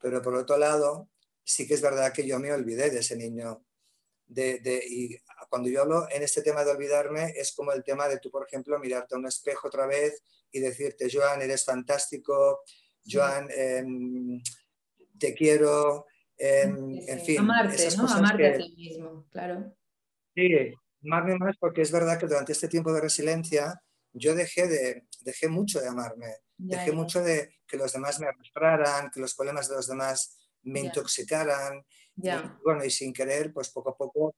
Pero 0.00 0.22
por 0.22 0.34
otro 0.34 0.56
lado, 0.58 1.08
sí 1.44 1.68
que 1.68 1.74
es 1.74 1.82
verdad 1.82 2.12
que 2.12 2.26
yo 2.26 2.40
me 2.40 2.52
olvidé 2.52 2.90
de 2.90 2.98
ese 2.98 3.14
niño. 3.16 3.64
De, 4.26 4.58
de, 4.58 4.82
y 4.84 5.16
cuando 5.48 5.68
yo 5.68 5.82
hablo 5.82 6.06
en 6.10 6.22
este 6.22 6.42
tema 6.42 6.64
de 6.64 6.70
olvidarme, 6.70 7.32
es 7.36 7.52
como 7.52 7.72
el 7.72 7.84
tema 7.84 8.08
de 8.08 8.18
tú, 8.18 8.30
por 8.30 8.46
ejemplo, 8.46 8.78
mirarte 8.78 9.14
a 9.14 9.18
un 9.18 9.26
espejo 9.26 9.68
otra 9.68 9.86
vez 9.86 10.22
y 10.50 10.60
decirte, 10.60 11.08
Joan, 11.12 11.42
eres 11.42 11.64
fantástico, 11.64 12.62
Joan, 13.04 13.48
em, 13.50 14.42
te 15.18 15.34
quiero, 15.34 16.06
em, 16.36 16.98
en 17.06 17.20
fin. 17.20 17.38
Amarte, 17.38 17.88
¿no? 17.96 18.08
Amarte 18.08 18.46
a 18.46 18.56
ti 18.56 18.74
mismo, 18.76 19.26
claro. 19.30 19.76
Sí, 20.34 20.50
amarme 21.04 21.36
más 21.38 21.56
porque 21.58 21.82
es 21.82 21.90
verdad 21.90 22.18
que 22.18 22.26
durante 22.26 22.52
este 22.52 22.68
tiempo 22.68 22.92
de 22.92 23.00
resiliencia 23.00 23.80
yo 24.12 24.34
dejé, 24.34 24.66
de, 24.66 25.06
dejé 25.20 25.48
mucho 25.48 25.80
de 25.80 25.88
amarme, 25.88 26.36
dejé 26.56 26.92
mucho 26.92 27.22
de 27.22 27.56
que 27.66 27.76
los 27.76 27.92
demás 27.92 28.18
me 28.18 28.26
arrastraran, 28.26 29.10
que 29.10 29.20
los 29.20 29.34
problemas 29.34 29.68
de 29.68 29.76
los 29.76 29.86
demás 29.86 30.36
me 30.62 30.80
intoxicaran. 30.80 31.84
Y, 32.16 32.30
bueno, 32.64 32.84
y 32.84 32.90
sin 32.90 33.12
querer, 33.12 33.52
pues 33.52 33.68
poco 33.70 33.90
a 33.90 33.96
poco 33.96 34.34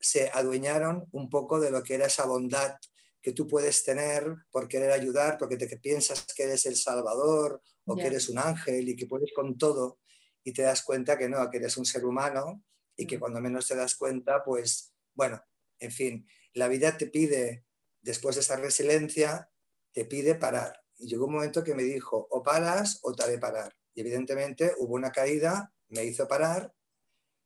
se 0.00 0.30
adueñaron 0.32 1.06
un 1.12 1.28
poco 1.28 1.60
de 1.60 1.70
lo 1.70 1.82
que 1.82 1.94
era 1.94 2.06
esa 2.06 2.26
bondad 2.26 2.76
que 3.22 3.32
tú 3.32 3.46
puedes 3.46 3.84
tener 3.84 4.34
por 4.50 4.66
querer 4.66 4.92
ayudar, 4.92 5.36
porque 5.38 5.56
te 5.56 5.76
piensas 5.76 6.26
que 6.34 6.44
eres 6.44 6.64
el 6.66 6.76
Salvador 6.76 7.62
o 7.84 7.96
que 7.96 8.06
eres 8.06 8.28
un 8.28 8.38
ángel 8.38 8.88
y 8.88 8.96
que 8.96 9.06
puedes 9.06 9.30
con 9.34 9.58
todo 9.58 9.98
y 10.42 10.52
te 10.52 10.62
das 10.62 10.82
cuenta 10.82 11.18
que 11.18 11.28
no, 11.28 11.50
que 11.50 11.58
eres 11.58 11.76
un 11.76 11.84
ser 11.84 12.04
humano 12.04 12.64
y 12.96 13.06
que 13.06 13.18
cuando 13.18 13.40
menos 13.40 13.66
te 13.66 13.76
das 13.76 13.94
cuenta, 13.94 14.42
pues 14.42 14.94
bueno, 15.14 15.42
en 15.78 15.90
fin, 15.90 16.26
la 16.54 16.68
vida 16.68 16.96
te 16.96 17.06
pide, 17.06 17.64
después 18.00 18.36
de 18.36 18.40
esa 18.40 18.56
resiliencia, 18.56 19.50
te 19.92 20.04
pide 20.04 20.34
parar. 20.34 20.82
Y 20.96 21.08
llegó 21.08 21.26
un 21.26 21.34
momento 21.34 21.62
que 21.64 21.74
me 21.74 21.82
dijo, 21.82 22.26
o 22.30 22.42
paras 22.42 23.00
o 23.02 23.12
te 23.14 23.22
haré 23.22 23.38
parar. 23.38 23.74
Y 23.94 24.00
evidentemente 24.00 24.74
hubo 24.78 24.94
una 24.94 25.12
caída, 25.12 25.72
me 25.88 26.04
hizo 26.04 26.26
parar 26.28 26.72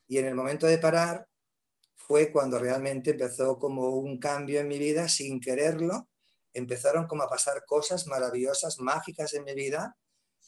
y 0.06 0.18
en 0.18 0.26
el 0.26 0.34
momento 0.34 0.66
de 0.66 0.78
parar 0.78 1.28
fue 1.96 2.30
cuando 2.30 2.58
realmente 2.58 3.10
empezó 3.10 3.58
como 3.58 3.90
un 3.90 4.18
cambio 4.18 4.60
en 4.60 4.68
mi 4.68 4.78
vida 4.78 5.08
sin 5.08 5.40
quererlo. 5.40 6.08
Empezaron 6.52 7.06
como 7.06 7.22
a 7.22 7.28
pasar 7.28 7.64
cosas 7.64 8.06
maravillosas, 8.06 8.78
mágicas 8.78 9.34
en 9.34 9.44
mi 9.44 9.54
vida, 9.54 9.96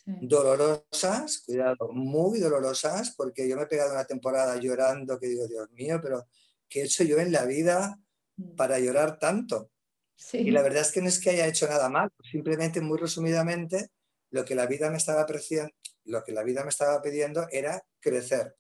dolorosas, 0.04 1.42
cuidado, 1.44 1.92
muy 1.92 2.38
dolorosas, 2.38 3.14
porque 3.16 3.48
yo 3.48 3.56
me 3.56 3.62
he 3.62 3.66
pegado 3.66 3.92
una 3.92 4.04
temporada 4.04 4.56
llorando 4.56 5.18
que 5.18 5.26
digo, 5.26 5.48
Dios 5.48 5.68
mío, 5.72 5.98
pero 6.00 6.28
¿qué 6.68 6.82
he 6.82 6.84
hecho 6.84 7.02
yo 7.02 7.18
en 7.18 7.32
la 7.32 7.44
vida 7.44 7.98
mm. 8.36 8.54
para 8.54 8.78
llorar 8.78 9.18
tanto? 9.18 9.70
Y 10.32 10.50
la 10.50 10.62
verdad 10.62 10.82
es 10.82 10.92
que 10.92 11.02
no 11.02 11.08
es 11.08 11.20
que 11.20 11.30
haya 11.30 11.46
hecho 11.46 11.68
nada 11.68 11.88
mal, 11.88 12.10
simplemente 12.30 12.80
muy 12.80 12.98
resumidamente 12.98 13.90
lo 14.30 14.44
que 14.44 14.54
la 14.54 14.66
vida 14.66 14.90
me 14.90 14.96
estaba 14.96 15.26
lo 16.04 16.24
que 16.24 16.32
la 16.32 16.42
vida 16.42 16.62
me 16.62 16.70
estaba 16.70 17.02
pidiendo 17.02 17.46
era 17.50 17.84
crecer, 18.00 18.56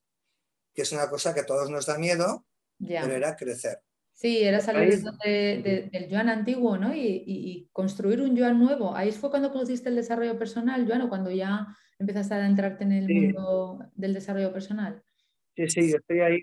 que 0.74 0.82
es 0.82 0.92
una 0.92 1.08
cosa 1.08 1.32
que 1.32 1.40
a 1.40 1.46
todos 1.46 1.70
nos 1.70 1.86
da 1.86 1.96
miedo, 1.96 2.44
pero 2.78 3.14
era 3.14 3.36
crecer. 3.36 3.78
Sí, 4.12 4.42
era 4.42 4.60
salir 4.60 5.02
del 5.02 6.08
Joan 6.10 6.30
antiguo 6.30 6.78
¿no? 6.78 6.94
Y, 6.94 7.68
construir 7.72 8.22
un 8.22 8.36
Joan 8.36 8.58
nuevo. 8.58 8.96
Ahí 8.96 9.12
fue 9.12 9.30
cuando 9.30 9.52
conociste 9.52 9.90
el 9.90 9.96
desarrollo 9.96 10.38
personal, 10.38 10.86
Joan, 10.86 11.02
o 11.02 11.08
cuando 11.08 11.30
ya 11.30 11.66
empezaste 11.98 12.34
a 12.34 12.46
entrarte 12.46 12.84
en 12.84 12.92
el 12.92 13.08
mundo 13.08 13.90
del 13.94 14.14
desarrollo 14.14 14.52
personal. 14.52 15.02
Sí, 15.54 15.68
sí, 15.68 15.90
yo 15.90 15.98
estoy 15.98 16.20
ahí. 16.20 16.42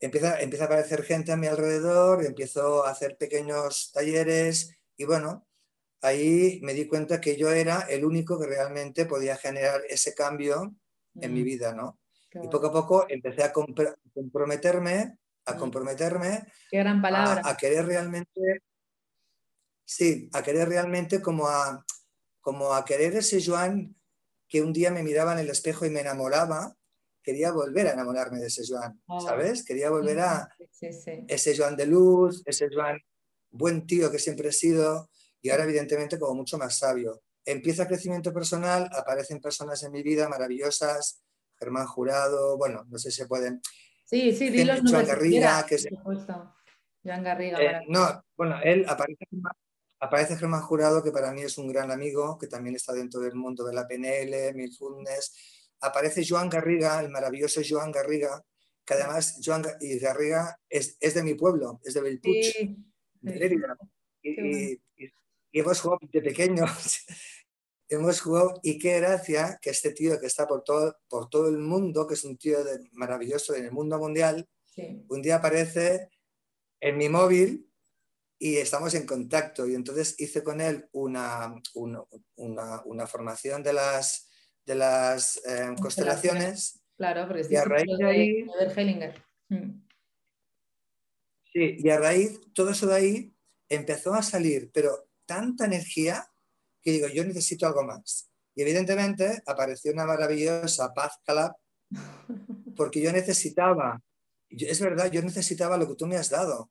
Empieza, 0.00 0.40
empieza 0.40 0.64
a 0.64 0.66
aparecer 0.66 1.02
gente 1.02 1.32
a 1.32 1.36
mi 1.36 1.46
alrededor, 1.46 2.24
empiezo 2.24 2.84
a 2.84 2.90
hacer 2.90 3.16
pequeños 3.16 3.90
talleres 3.92 4.78
y 4.96 5.04
bueno, 5.06 5.48
ahí 6.02 6.60
me 6.62 6.74
di 6.74 6.86
cuenta 6.86 7.20
que 7.20 7.36
yo 7.36 7.50
era 7.50 7.80
el 7.88 8.04
único 8.04 8.38
que 8.38 8.46
realmente 8.46 9.06
podía 9.06 9.36
generar 9.36 9.80
ese 9.88 10.14
cambio 10.14 10.76
en 11.20 11.32
mi 11.32 11.40
mm. 11.40 11.44
vida, 11.44 11.74
¿no? 11.74 11.98
Y 12.34 12.48
poco 12.48 12.66
a 12.66 12.72
poco 12.72 13.06
empecé 13.08 13.42
a 13.42 13.52
comprometerme 13.52 15.18
a 15.48 15.56
comprometerme. 15.56 16.46
gran 16.70 17.00
palabra. 17.00 17.42
A, 17.44 17.56
querer 17.56 17.86
realmente, 17.86 18.62
sí, 19.84 20.28
a 20.32 20.42
querer 20.42 20.68
realmente 20.68 21.20
como 21.20 21.48
a, 21.48 21.84
como 22.40 22.74
a 22.74 22.84
querer 22.84 23.16
ese 23.16 23.42
Joan 23.44 23.94
que 24.48 24.62
un 24.62 24.72
día 24.72 24.90
me 24.90 25.02
miraba 25.02 25.32
en 25.32 25.40
el 25.40 25.50
espejo 25.50 25.84
y 25.84 25.90
me 25.90 26.00
enamoraba, 26.00 26.74
quería 27.22 27.52
volver 27.52 27.86
a 27.88 27.92
enamorarme 27.92 28.38
de 28.38 28.46
ese 28.46 28.62
Joan, 28.66 29.00
oh. 29.06 29.20
¿sabes? 29.20 29.64
Quería 29.64 29.90
volver 29.90 30.20
a 30.20 30.48
ese 30.80 31.56
Joan 31.56 31.76
de 31.76 31.86
luz, 31.86 32.42
ese 32.46 32.68
Joan 32.72 32.98
buen 33.50 33.86
tío 33.86 34.10
que 34.10 34.18
siempre 34.18 34.48
he 34.48 34.52
sido 34.52 35.10
y 35.40 35.50
ahora 35.50 35.64
evidentemente 35.64 36.18
como 36.18 36.34
mucho 36.34 36.58
más 36.58 36.78
sabio. 36.78 37.22
Empieza 37.44 37.86
crecimiento 37.86 38.32
personal, 38.32 38.88
aparecen 38.92 39.40
personas 39.40 39.82
en 39.82 39.92
mi 39.92 40.02
vida 40.02 40.28
maravillosas, 40.28 41.22
Germán 41.58 41.86
Jurado, 41.86 42.56
bueno, 42.56 42.84
no 42.88 42.98
sé 42.98 43.10
si 43.10 43.18
se 43.18 43.26
pueden, 43.26 43.60
Sí, 44.08 44.34
sí, 44.34 44.48
di 44.48 44.64
los 44.64 44.82
nombres. 44.82 45.06
Garriga, 45.06 45.66
que 45.66 45.76
Joan 47.04 47.22
Garriga. 47.22 47.58
Eh, 47.60 47.84
no, 47.88 48.24
bueno, 48.38 48.58
él 48.64 48.86
aparece, 48.88 49.26
aparece 50.00 50.36
Germán 50.36 50.62
Jurado, 50.62 51.02
que 51.02 51.12
para 51.12 51.30
mí 51.32 51.42
es 51.42 51.58
un 51.58 51.68
gran 51.68 51.90
amigo, 51.90 52.38
que 52.38 52.46
también 52.46 52.74
está 52.74 52.94
dentro 52.94 53.20
del 53.20 53.34
mundo 53.34 53.64
de 53.66 53.74
la 53.74 53.86
PNL, 53.86 54.54
Mindfulness. 54.54 55.74
Aparece 55.82 56.24
Joan 56.26 56.48
Garriga, 56.48 56.98
el 57.00 57.10
maravilloso 57.10 57.60
Joan 57.68 57.92
Garriga, 57.92 58.42
que 58.82 58.94
además 58.94 59.40
Joan 59.44 59.62
Garriga 60.00 60.58
es, 60.70 60.96
es 61.00 61.12
de 61.12 61.22
mi 61.22 61.34
pueblo, 61.34 61.78
es 61.84 61.92
de 61.92 62.00
Belpuch, 62.00 62.56
de 63.20 63.36
Lérida. 63.36 63.76
Y, 64.22 64.30
y, 64.30 64.82
y, 64.96 65.60
hemos 65.60 65.80
jugado 65.82 66.00
de 66.10 66.22
pequeños 66.22 67.04
hemos 67.88 68.20
jugado 68.20 68.60
y 68.62 68.78
qué 68.78 69.00
gracia 69.00 69.58
que 69.60 69.70
este 69.70 69.92
tío 69.92 70.20
que 70.20 70.26
está 70.26 70.46
por 70.46 70.62
todo, 70.62 70.96
por 71.08 71.28
todo 71.28 71.48
el 71.48 71.58
mundo, 71.58 72.06
que 72.06 72.14
es 72.14 72.24
un 72.24 72.36
tío 72.36 72.58
maravilloso 72.92 73.54
en 73.54 73.66
el 73.66 73.72
mundo 73.72 73.98
mundial, 73.98 74.48
un 75.08 75.22
día 75.22 75.36
aparece 75.36 76.10
en 76.80 76.96
mi 76.96 77.08
móvil 77.08 77.68
y 78.38 78.56
estamos 78.56 78.94
en 78.94 79.06
contacto. 79.06 79.66
Y 79.66 79.74
entonces 79.74 80.14
hice 80.18 80.44
con 80.44 80.60
él 80.60 80.88
una, 80.92 81.54
una, 82.36 83.06
formación 83.06 83.62
de 83.62 83.72
las, 83.72 84.30
de 84.64 84.74
las 84.76 85.38
eh, 85.44 85.74
constelaciones. 85.80 86.80
Claro, 86.96 87.26
porque 87.26 87.46
y 87.50 87.56
a 87.56 87.64
raíz 87.64 87.98
de 87.98 88.06
ahí... 88.06 88.46
Mm. 89.48 89.82
Sí, 91.52 91.76
y 91.78 91.90
a 91.90 91.98
raíz, 91.98 92.40
todo 92.52 92.70
eso 92.70 92.86
de 92.86 92.94
ahí 92.94 93.34
empezó 93.68 94.14
a 94.14 94.22
salir, 94.22 94.70
pero 94.72 95.08
tanta 95.24 95.64
energía 95.64 96.30
que 96.88 96.92
digo, 96.92 97.08
yo 97.08 97.24
necesito 97.24 97.66
algo 97.66 97.84
más. 97.84 98.30
Y 98.54 98.62
evidentemente 98.62 99.42
apareció 99.46 99.92
una 99.92 100.06
maravillosa 100.06 100.92
Paz 100.94 101.18
Calab, 101.24 101.52
porque 102.76 103.02
yo 103.02 103.12
necesitaba, 103.12 104.00
es 104.48 104.80
verdad, 104.80 105.10
yo 105.10 105.22
necesitaba 105.22 105.76
lo 105.76 105.86
que 105.86 105.96
tú 105.96 106.06
me 106.06 106.16
has 106.16 106.30
dado. 106.30 106.70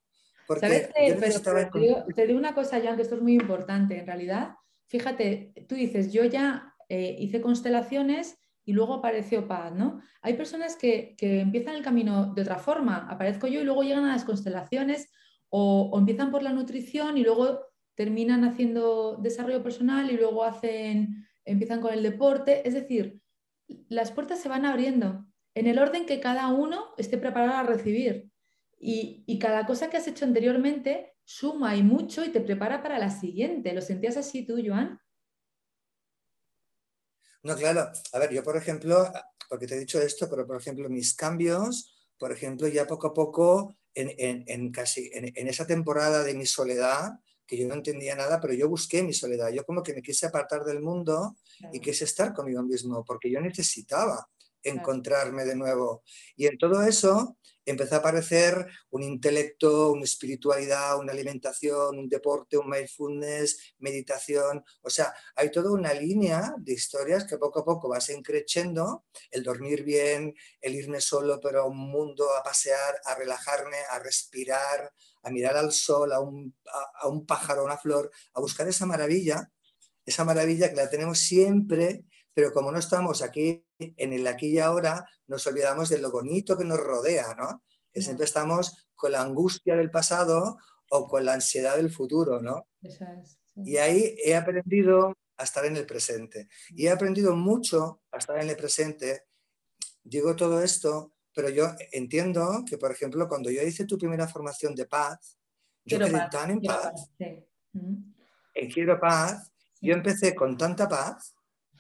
¿Sabes 0.60 0.90
te, 0.94 2.26
digo, 2.26 2.40
una 2.40 2.56
cosa, 2.56 2.82
Jan, 2.82 2.96
que 2.96 3.02
esto 3.04 3.16
es 3.16 3.22
muy 3.22 3.34
importante. 3.34 4.00
En 4.00 4.08
realidad, 4.08 4.56
fíjate, 4.88 5.54
tú 5.68 5.76
dices, 5.76 6.12
yo 6.12 6.24
ya 6.24 6.74
eh, 6.90 7.16
hice 7.20 7.42
constelaciones 7.42 8.38
y 8.64 8.74
luego 8.74 8.96
apareció 8.96 9.48
paz, 9.48 9.74
¿no? 9.74 10.02
Hay 10.22 10.34
personas 10.34 10.78
que, 10.78 11.16
que, 11.18 11.42
empiezan 11.42 11.76
el 11.76 11.84
camino 11.84 12.34
de 12.34 12.42
otra 12.42 12.58
forma. 12.58 13.08
Aparezco 13.10 13.48
yo 13.48 13.62
y 13.62 13.66
luego 13.66 13.84
llegan 13.84 14.06
a 14.06 14.14
las 14.14 14.26
constelaciones 14.26 15.10
o, 15.50 15.90
o 15.92 16.00
empiezan 16.00 16.32
por 16.32 16.44
la 16.44 16.54
nutrición 16.54 17.18
y 17.18 17.24
luego 17.24 17.68
terminan 17.98 18.46
haciendo 18.46 19.18
desarrollo 19.18 19.64
personal 19.64 20.10
y 20.12 20.16
luego 20.16 20.44
hacen, 20.44 21.28
empiezan 21.44 21.82
con 21.82 21.94
el 21.94 22.04
deporte. 22.04 22.66
Es 22.66 22.74
decir, 22.74 23.20
las 23.90 24.12
puertas 24.12 24.40
se 24.40 24.48
van 24.48 24.66
abriendo 24.66 25.26
en 25.56 25.66
el 25.68 25.80
orden 25.80 26.06
que 26.06 26.20
cada 26.20 26.48
uno 26.50 26.94
esté 26.98 27.18
preparado 27.18 27.54
a 27.56 27.64
recibir. 27.64 28.32
Y, 28.80 29.40
cada 29.40 29.66
cosa 29.66 29.90
que 29.90 29.98
has 29.98 30.08
hecho 30.08 30.26
anteriormente 30.26 31.16
suma 31.24 31.76
y 31.76 31.82
mucho 31.82 32.24
y 32.24 32.30
te 32.30 32.40
prepara 32.40 32.84
para 32.84 33.00
la 33.00 33.10
siguiente. 33.10 33.74
¿Lo 33.74 33.82
sentías 33.82 34.16
así 34.16 34.46
tú, 34.46 34.62
Joan? 34.64 35.02
No, 37.42 37.56
claro. 37.56 37.90
A 38.14 38.20
ver, 38.20 38.32
yo 38.32 38.44
por 38.44 38.56
ejemplo, 38.56 39.12
porque 39.50 39.66
te 39.66 39.76
he 39.76 39.80
dicho 39.80 40.00
esto, 40.00 40.30
pero 40.30 40.46
por 40.46 40.62
ejemplo 40.62 40.88
mis 40.90 41.16
cambios 41.16 41.98
por 42.18 42.32
ejemplo, 42.32 42.68
ya 42.68 42.88
poco 42.88 43.08
a 43.08 43.14
poco, 43.14 43.78
en, 43.94 44.72
casi, 44.72 45.10
en, 45.14 45.48
esa 45.48 45.66
temporada 45.66 46.24
de 46.24 46.36
mi 46.36 46.46
soledad, 46.46 47.20
que 47.48 47.58
yo 47.58 47.68
no 47.68 47.76
entendía 47.76 48.16
nada, 48.16 48.40
pero 48.40 48.54
yo 48.54 48.68
busqué 48.68 49.02
mi 49.02 49.14
soledad. 49.14 49.50
Yo 49.50 49.66
como 49.66 49.82
que 49.82 49.94
me 49.94 50.02
quise 50.02 50.26
apartar 50.26 50.64
del 50.64 50.82
mundo 50.82 51.38
y 51.72 51.80
quise 51.80 52.04
estar 52.04 52.34
conmigo 52.34 52.62
mismo, 52.62 53.04
porque 53.06 53.32
yo 53.32 53.40
necesitaba 53.40 54.28
encontrarme 54.70 55.46
de 55.46 55.56
nuevo. 55.56 56.04
Y 56.36 56.48
en 56.48 56.58
todo 56.58 56.84
eso 56.84 57.38
empezó 57.68 57.96
a 57.96 57.98
aparecer 57.98 58.66
un 58.92 59.04
intelecto, 59.04 59.92
una 59.92 60.06
espiritualidad, 60.06 60.98
una 60.98 61.12
alimentación, 61.12 62.00
un 62.00 62.08
deporte, 62.08 62.58
un 62.58 62.70
mindfulness, 62.70 63.74
meditación. 63.80 64.64
O 64.82 64.90
sea, 64.90 65.14
hay 65.36 65.52
toda 65.52 65.72
una 65.72 65.94
línea 65.94 66.54
de 66.58 66.74
historias 66.74 67.26
que 67.26 67.38
poco 67.38 67.60
a 67.60 67.66
poco 67.66 67.90
vas 67.90 68.10
encrechendo, 68.10 69.06
el 69.32 69.44
dormir 69.44 69.84
bien, 69.84 70.34
el 70.62 70.76
irme 70.76 71.02
solo 71.02 71.40
pero 71.42 71.64
a 71.64 71.68
un 71.68 71.78
mundo 71.78 72.26
a 72.34 72.44
pasear, 72.44 73.02
a 73.04 73.16
relajarme, 73.16 73.78
a 73.92 74.00
respirar, 74.00 74.94
a 75.24 75.30
mirar 75.30 75.58
al 75.58 75.74
sol, 75.74 76.14
a 76.14 76.22
un, 76.22 76.56
a 77.02 77.08
un 77.10 77.26
pájaro, 77.26 77.62
a 77.62 77.66
una 77.66 77.78
flor, 77.78 78.10
a 78.34 78.40
buscar 78.40 78.66
esa 78.70 78.86
maravilla, 78.86 79.52
esa 80.06 80.24
maravilla 80.24 80.70
que 80.70 80.76
la 80.78 80.90
tenemos 80.90 81.20
siempre 81.20 82.06
pero 82.38 82.54
como 82.54 82.72
no 82.72 82.78
estamos 82.78 83.24
aquí 83.24 83.66
en 83.80 84.14
el 84.14 84.28
aquí 84.28 84.50
y 84.50 84.60
ahora, 84.60 85.10
nos 85.26 85.48
olvidamos 85.48 85.90
de 85.90 85.98
lo 85.98 86.12
bonito 86.12 86.56
que 86.56 86.66
nos 86.66 86.78
rodea, 86.80 87.34
¿no? 87.34 87.64
Que 87.92 88.00
siempre 88.00 88.26
estamos 88.26 88.88
con 88.94 89.14
la 89.14 89.24
angustia 89.24 89.76
del 89.76 89.90
pasado 89.90 90.60
o 90.92 91.08
con 91.08 91.26
la 91.26 91.34
ansiedad 91.34 91.78
del 91.78 91.90
futuro, 91.90 92.40
¿no? 92.40 92.68
Y 93.56 93.78
ahí 93.78 94.16
he 94.24 94.36
aprendido 94.36 95.16
a 95.36 95.44
estar 95.46 95.66
en 95.66 95.78
el 95.78 95.88
presente. 95.88 96.48
Y 96.70 96.86
he 96.86 96.92
aprendido 96.92 97.36
mucho 97.36 98.04
a 98.12 98.18
estar 98.18 98.40
en 98.40 98.52
el 98.52 98.56
presente. 98.56 99.24
Digo 100.04 100.36
todo 100.36 100.62
esto, 100.62 101.14
pero 101.34 101.50
yo 101.50 101.72
entiendo 101.92 102.64
que, 102.70 102.78
por 102.78 102.92
ejemplo, 102.92 103.28
cuando 103.28 103.50
yo 103.50 103.64
hice 103.64 103.86
tu 103.86 103.98
primera 103.98 104.28
formación 104.28 104.76
de 104.76 104.86
paz, 104.86 105.40
yo 105.84 105.98
quedé 105.98 106.28
tan 106.30 106.52
en 106.52 106.62
paz. 106.62 107.10
En 107.74 108.70
Quiero 108.72 109.00
Paz, 109.00 109.52
yo 109.82 109.96
empecé 109.96 110.36
con 110.36 110.56
tanta 110.56 110.88
paz 110.88 111.34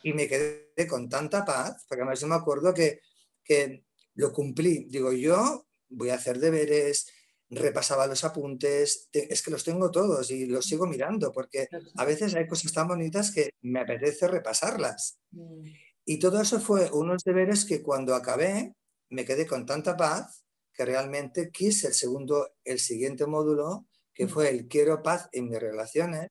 y 0.04 0.14
me 0.14 0.28
quedé 0.28 0.88
con 0.88 1.10
tanta 1.10 1.46
paz, 1.46 1.86
porque 1.88 2.02
además 2.02 2.20
yo 2.20 2.28
me 2.28 2.36
acuerdo 2.36 2.74
que, 2.74 3.02
que 3.44 3.86
lo 4.16 4.32
cumplí. 4.32 4.86
Digo, 4.90 5.12
yo 5.14 5.68
voy 5.90 6.10
a 6.10 6.16
hacer 6.16 6.40
deberes, 6.40 7.08
repasaba 7.50 8.08
los 8.08 8.24
apuntes, 8.24 9.10
es 9.12 9.42
que 9.42 9.52
los 9.52 9.64
tengo 9.64 9.90
todos 9.92 10.32
y 10.32 10.46
los 10.46 10.66
sigo 10.66 10.86
mirando, 10.86 11.32
porque 11.32 11.68
a 11.96 12.06
veces 12.06 12.36
hay 12.36 12.48
cosas 12.48 12.74
tan 12.74 12.88
bonitas 12.88 13.32
que 13.32 13.52
me 13.62 13.80
apetece 13.80 14.28
repasarlas. 14.28 15.20
Mm. 15.32 15.64
Y 16.06 16.20
todo 16.20 16.42
eso 16.42 16.60
fue 16.60 16.90
unos 16.92 17.24
deberes 17.24 17.66
que 17.66 17.82
cuando 17.82 18.16
acabé 18.16 18.74
me 19.10 19.26
quedé 19.26 19.46
con 19.46 19.66
tanta 19.66 19.96
paz 19.96 20.44
que 20.74 20.86
realmente 20.86 21.50
quise 21.52 21.88
el 21.88 21.94
segundo, 21.94 22.56
el 22.64 22.80
siguiente 22.80 23.26
módulo, 23.26 23.88
que 24.14 24.26
mm. 24.26 24.30
fue 24.30 24.50
el 24.50 24.68
quiero 24.68 25.02
paz 25.02 25.30
en 25.32 25.50
mis 25.50 25.60
relaciones. 25.60 26.30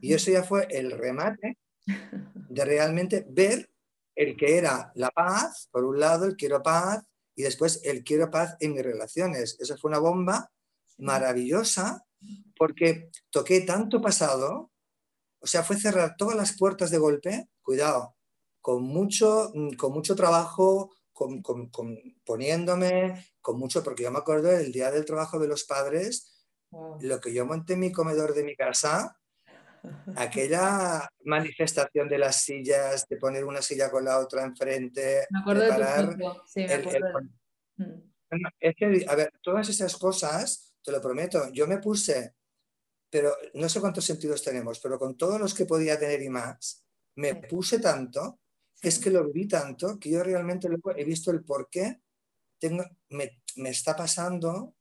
Y 0.00 0.12
eso 0.12 0.32
ya 0.32 0.42
fue 0.42 0.66
el 0.70 0.90
remate 0.90 1.56
de 1.86 2.64
realmente 2.64 3.26
ver 3.28 3.70
el 4.14 4.36
que 4.36 4.58
era 4.58 4.92
la 4.94 5.10
paz, 5.10 5.68
por 5.70 5.84
un 5.84 5.98
lado, 5.98 6.26
el 6.26 6.36
quiero 6.36 6.62
paz, 6.62 7.02
y 7.34 7.42
después 7.42 7.80
el 7.84 8.04
quiero 8.04 8.30
paz 8.30 8.56
en 8.60 8.74
mis 8.74 8.82
relaciones. 8.82 9.56
Eso 9.58 9.76
fue 9.78 9.90
una 9.90 9.98
bomba 9.98 10.50
maravillosa 10.98 12.04
porque 12.56 13.10
toqué 13.30 13.62
tanto 13.62 14.00
pasado, 14.00 14.70
o 15.40 15.46
sea, 15.46 15.64
fue 15.64 15.76
cerrar 15.76 16.16
todas 16.16 16.36
las 16.36 16.56
puertas 16.56 16.90
de 16.90 16.98
golpe, 16.98 17.48
cuidado, 17.62 18.16
con 18.60 18.84
mucho, 18.84 19.50
mm, 19.54 19.72
con 19.74 19.92
mucho 19.92 20.14
trabajo, 20.14 20.94
con, 21.12 21.42
poniéndome, 22.24 23.26
con 23.40 23.58
mucho, 23.58 23.82
porque 23.82 24.04
yo 24.04 24.10
me 24.10 24.18
acuerdo 24.18 24.48
del 24.48 24.72
día 24.72 24.90
del 24.90 25.04
trabajo 25.04 25.38
de 25.38 25.48
los 25.48 25.64
padres, 25.64 26.46
lo 27.00 27.20
que 27.20 27.34
yo 27.34 27.44
monté 27.44 27.74
en 27.74 27.80
mi 27.80 27.92
comedor 27.92 28.34
de 28.34 28.44
mi 28.44 28.56
casa, 28.56 29.20
aquella 30.16 31.08
manifestación 31.24 32.08
de 32.08 32.18
las 32.18 32.42
sillas, 32.42 33.06
de 33.08 33.16
poner 33.16 33.44
una 33.44 33.62
silla 33.62 33.90
con 33.90 34.04
la 34.04 34.18
otra 34.18 34.44
enfrente, 34.44 35.26
me 35.30 35.40
acuerdo 35.40 35.62
de 35.62 36.16
sí, 36.46 36.60
me 36.64 36.74
acuerdo 36.74 37.06
mm. 37.76 38.12
Es 38.60 38.74
que, 38.76 39.04
a 39.06 39.14
ver, 39.14 39.30
todas 39.42 39.68
esas 39.68 39.94
cosas, 39.96 40.74
te 40.82 40.90
lo 40.90 41.02
prometo, 41.02 41.52
yo 41.52 41.66
me 41.66 41.78
puse, 41.78 42.34
pero 43.10 43.36
no 43.54 43.68
sé 43.68 43.78
cuántos 43.80 44.06
sentidos 44.06 44.42
tenemos, 44.42 44.80
pero 44.80 44.98
con 44.98 45.18
todos 45.18 45.38
los 45.38 45.52
que 45.52 45.66
podía 45.66 45.98
tener 45.98 46.22
y 46.22 46.30
más, 46.30 46.82
me 47.16 47.34
puse 47.34 47.78
tanto, 47.78 48.40
es 48.80 48.98
que 48.98 49.10
lo 49.10 49.26
viví 49.26 49.46
tanto, 49.46 49.98
que 49.98 50.10
yo 50.10 50.22
realmente 50.22 50.68
he 50.96 51.04
visto 51.04 51.30
el 51.30 51.44
por 51.44 51.68
qué 51.68 52.00
tengo, 52.58 52.84
me, 53.10 53.42
me 53.56 53.68
está 53.68 53.94
pasando 53.94 54.76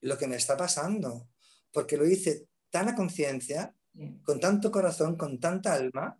lo 0.00 0.16
que 0.16 0.26
me 0.26 0.36
está 0.36 0.56
pasando, 0.56 1.28
porque 1.72 1.96
lo 1.96 2.06
hice 2.06 2.46
tan 2.70 2.88
a 2.88 2.94
conciencia 2.94 3.74
con 4.22 4.40
tanto 4.40 4.70
corazón, 4.70 5.16
con 5.16 5.38
tanta 5.38 5.74
alma, 5.74 6.18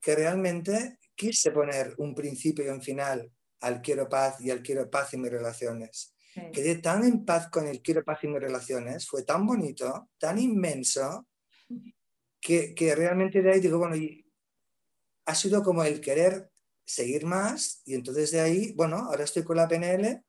que 0.00 0.14
realmente 0.14 0.98
quise 1.14 1.50
poner 1.50 1.94
un 1.98 2.14
principio 2.14 2.64
y 2.64 2.68
un 2.68 2.82
final 2.82 3.30
al 3.60 3.80
quiero 3.80 4.08
paz 4.08 4.40
y 4.40 4.50
al 4.50 4.62
quiero 4.62 4.90
paz 4.90 5.14
en 5.14 5.22
mis 5.22 5.30
relaciones. 5.30 6.14
Quedé 6.52 6.76
tan 6.76 7.04
en 7.04 7.24
paz 7.24 7.48
con 7.48 7.66
el 7.66 7.80
quiero 7.80 8.02
paz 8.04 8.24
en 8.24 8.32
mis 8.32 8.40
relaciones, 8.40 9.06
fue 9.06 9.22
tan 9.22 9.46
bonito, 9.46 10.10
tan 10.18 10.38
inmenso, 10.38 11.28
que, 12.40 12.74
que 12.74 12.94
realmente 12.94 13.40
de 13.40 13.52
ahí 13.52 13.60
digo, 13.60 13.78
bueno, 13.78 13.96
y 13.96 14.26
ha 15.26 15.34
sido 15.34 15.62
como 15.62 15.84
el 15.84 16.00
querer 16.00 16.50
seguir 16.84 17.24
más 17.24 17.80
y 17.86 17.94
entonces 17.94 18.30
de 18.32 18.40
ahí, 18.40 18.72
bueno, 18.72 18.96
ahora 18.96 19.24
estoy 19.24 19.44
con 19.44 19.56
la 19.56 19.68
PNL, 19.68 20.22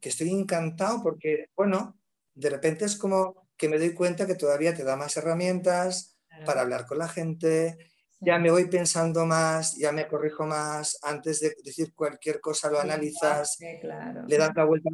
que 0.00 0.08
estoy 0.08 0.30
encantado 0.30 1.02
porque, 1.02 1.46
bueno, 1.56 1.98
de 2.34 2.50
repente 2.50 2.84
es 2.84 2.96
como 2.96 3.49
que 3.60 3.68
me 3.68 3.78
doy 3.78 3.92
cuenta 3.92 4.26
que 4.26 4.36
todavía 4.36 4.74
te 4.74 4.84
da 4.84 4.96
más 4.96 5.18
herramientas 5.18 6.18
para 6.46 6.62
hablar 6.62 6.86
con 6.86 6.96
la 6.96 7.08
gente, 7.08 7.76
ya 8.18 8.38
me 8.38 8.50
voy 8.50 8.70
pensando 8.70 9.26
más, 9.26 9.76
ya 9.76 9.92
me 9.92 10.08
corrijo 10.08 10.46
más, 10.46 10.98
antes 11.02 11.40
de 11.40 11.54
decir 11.62 11.94
cualquier 11.94 12.40
cosa 12.40 12.70
lo 12.70 12.80
analizas, 12.80 13.58
le, 13.60 14.38
das 14.38 14.52
la 14.56 14.64
vuelta, 14.64 14.88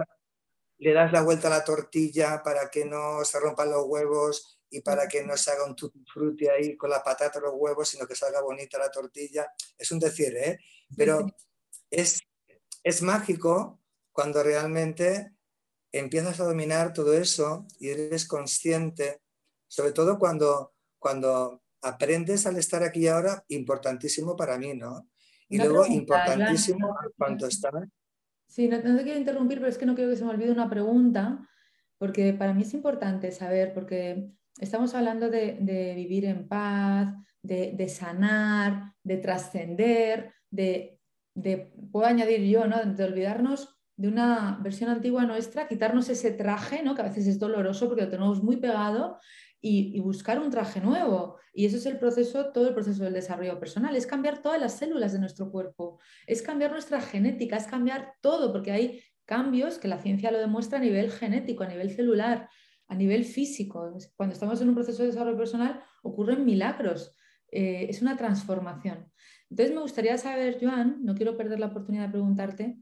le 0.78 0.92
das 0.92 1.12
la 1.12 1.22
vuelta 1.22 1.46
a 1.46 1.50
la 1.50 1.64
tortilla 1.64 2.42
para 2.42 2.68
que 2.68 2.84
no 2.84 3.24
se 3.24 3.38
rompan 3.38 3.70
los 3.70 3.84
huevos 3.86 4.58
y 4.68 4.80
para 4.80 5.06
que 5.06 5.24
no 5.24 5.36
se 5.36 5.52
haga 5.52 5.64
un 5.64 5.76
tutti 5.76 6.02
frutti 6.12 6.48
ahí 6.48 6.76
con 6.76 6.90
la 6.90 7.04
patata 7.04 7.38
y 7.38 7.42
los 7.42 7.54
huevos, 7.54 7.88
sino 7.88 8.04
que 8.04 8.16
salga 8.16 8.42
bonita 8.42 8.78
la 8.78 8.90
tortilla. 8.90 9.46
Es 9.78 9.92
un 9.92 10.00
decir, 10.00 10.36
¿eh? 10.36 10.58
Pero 10.96 11.24
es, 11.88 12.20
es 12.82 13.02
mágico 13.02 13.80
cuando 14.10 14.42
realmente 14.42 15.35
empiezas 15.98 16.40
a 16.40 16.44
dominar 16.44 16.92
todo 16.92 17.14
eso 17.14 17.66
y 17.78 17.88
eres 17.88 18.26
consciente, 18.26 19.20
sobre 19.68 19.92
todo 19.92 20.18
cuando, 20.18 20.74
cuando 20.98 21.62
aprendes 21.82 22.46
al 22.46 22.56
estar 22.56 22.82
aquí 22.82 23.00
y 23.00 23.08
ahora, 23.08 23.44
importantísimo 23.48 24.36
para 24.36 24.58
mí, 24.58 24.74
¿no? 24.74 25.08
Y 25.48 25.58
luego 25.58 25.86
importantísimo 25.86 26.96
cuando 27.16 27.46
estás. 27.46 27.72
Sí, 28.48 28.68
no, 28.68 28.80
te 28.80 29.02
quiero 29.02 29.18
interrumpir, 29.18 29.58
pero 29.58 29.68
es 29.68 29.78
que 29.78 29.86
no 29.86 29.94
quiero 29.94 30.10
que 30.10 30.16
se 30.16 30.24
me 30.24 30.30
olvide 30.30 30.50
una 30.50 30.68
pregunta, 30.68 31.48
porque 31.98 32.32
para 32.32 32.52
mí 32.52 32.62
es 32.62 32.74
importante 32.74 33.30
saber, 33.32 33.72
porque 33.74 34.30
estamos 34.58 34.94
hablando 34.94 35.30
de, 35.30 35.92
vivir 35.94 36.24
en 36.24 36.48
paz, 36.48 37.14
de, 37.42 37.88
sanar, 37.88 38.94
de 39.02 39.16
trascender, 39.18 40.32
de, 40.50 41.00
de, 41.34 41.72
puedo 41.92 42.06
añadir 42.06 42.40
yo, 42.40 42.66
¿no? 42.66 42.84
De 42.84 43.04
olvidarnos 43.04 43.75
de 43.96 44.08
una 44.08 44.58
versión 44.62 44.90
antigua 44.90 45.24
nuestra, 45.24 45.68
quitarnos 45.68 46.08
ese 46.08 46.30
traje, 46.30 46.82
¿no? 46.82 46.94
que 46.94 47.02
a 47.02 47.06
veces 47.06 47.26
es 47.26 47.38
doloroso 47.38 47.86
porque 47.86 48.02
lo 48.02 48.10
tenemos 48.10 48.42
muy 48.42 48.56
pegado, 48.56 49.18
y, 49.60 50.00
buscar 50.00 50.38
un 50.38 50.50
traje 50.50 50.80
nuevo. 50.80 51.38
Y 51.52 51.66
eso 51.66 51.76
es 51.76 51.86
el 51.86 51.98
proceso, 51.98 52.52
todo 52.52 52.68
el 52.68 52.74
proceso 52.74 53.04
del 53.04 53.14
desarrollo 53.14 53.58
personal, 53.58 53.96
es 53.96 54.06
cambiar 54.06 54.42
todas 54.42 54.60
las 54.60 54.78
células 54.78 55.12
de 55.12 55.18
nuestro 55.18 55.50
cuerpo, 55.50 55.98
es 56.26 56.42
cambiar 56.42 56.70
nuestra 56.70 57.00
genética, 57.00 57.56
es 57.56 57.66
cambiar 57.66 58.14
todo, 58.20 58.52
porque 58.52 58.72
hay 58.72 59.02
cambios 59.24 59.78
que 59.78 59.88
la 59.88 59.98
ciencia 59.98 60.30
lo 60.30 60.38
demuestra 60.38 60.78
a 60.78 60.82
nivel 60.82 61.10
genético, 61.10 61.64
a 61.64 61.68
nivel 61.68 61.90
celular, 61.90 62.48
a 62.88 62.94
nivel 62.94 63.24
físico. 63.24 63.96
Cuando 64.16 64.34
estamos 64.34 64.60
en 64.60 64.68
un 64.68 64.74
proceso 64.74 65.02
de 65.02 65.08
desarrollo 65.08 65.36
personal 65.36 65.82
ocurren 66.02 66.44
milagros, 66.44 67.16
eh, 67.50 67.86
es 67.88 68.02
una 68.02 68.16
transformación. 68.16 69.10
Entonces 69.50 69.74
me 69.74 69.80
gustaría 69.80 70.18
saber, 70.18 70.58
Joan, 70.60 71.04
no 71.04 71.14
quiero 71.14 71.36
perder 71.36 71.58
la 71.58 71.66
oportunidad 71.66 72.06
de 72.06 72.12
preguntarte, 72.12 72.76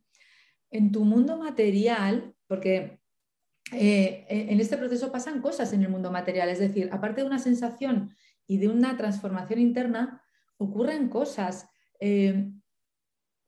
en 0.71 0.93
tu 0.93 1.05
mundo 1.05 1.37
material, 1.37 2.35
porque 2.47 3.01
eh, 3.73 4.27
en 4.29 4.61
este 4.61 4.77
proceso 4.77 5.11
pasan 5.11 5.41
cosas 5.41 5.73
en 5.73 5.83
el 5.83 5.89
mundo 5.89 6.11
material, 6.11 6.49
es 6.49 6.59
decir, 6.59 6.89
aparte 6.93 7.23
de 7.23 7.27
una 7.27 7.39
sensación 7.39 8.15
y 8.47 8.59
de 8.59 8.69
una 8.69 8.97
transformación 8.97 9.61
interna, 9.61 10.23
ocurren 10.59 11.09
cosas. 11.09 11.69
Eh, 12.01 12.53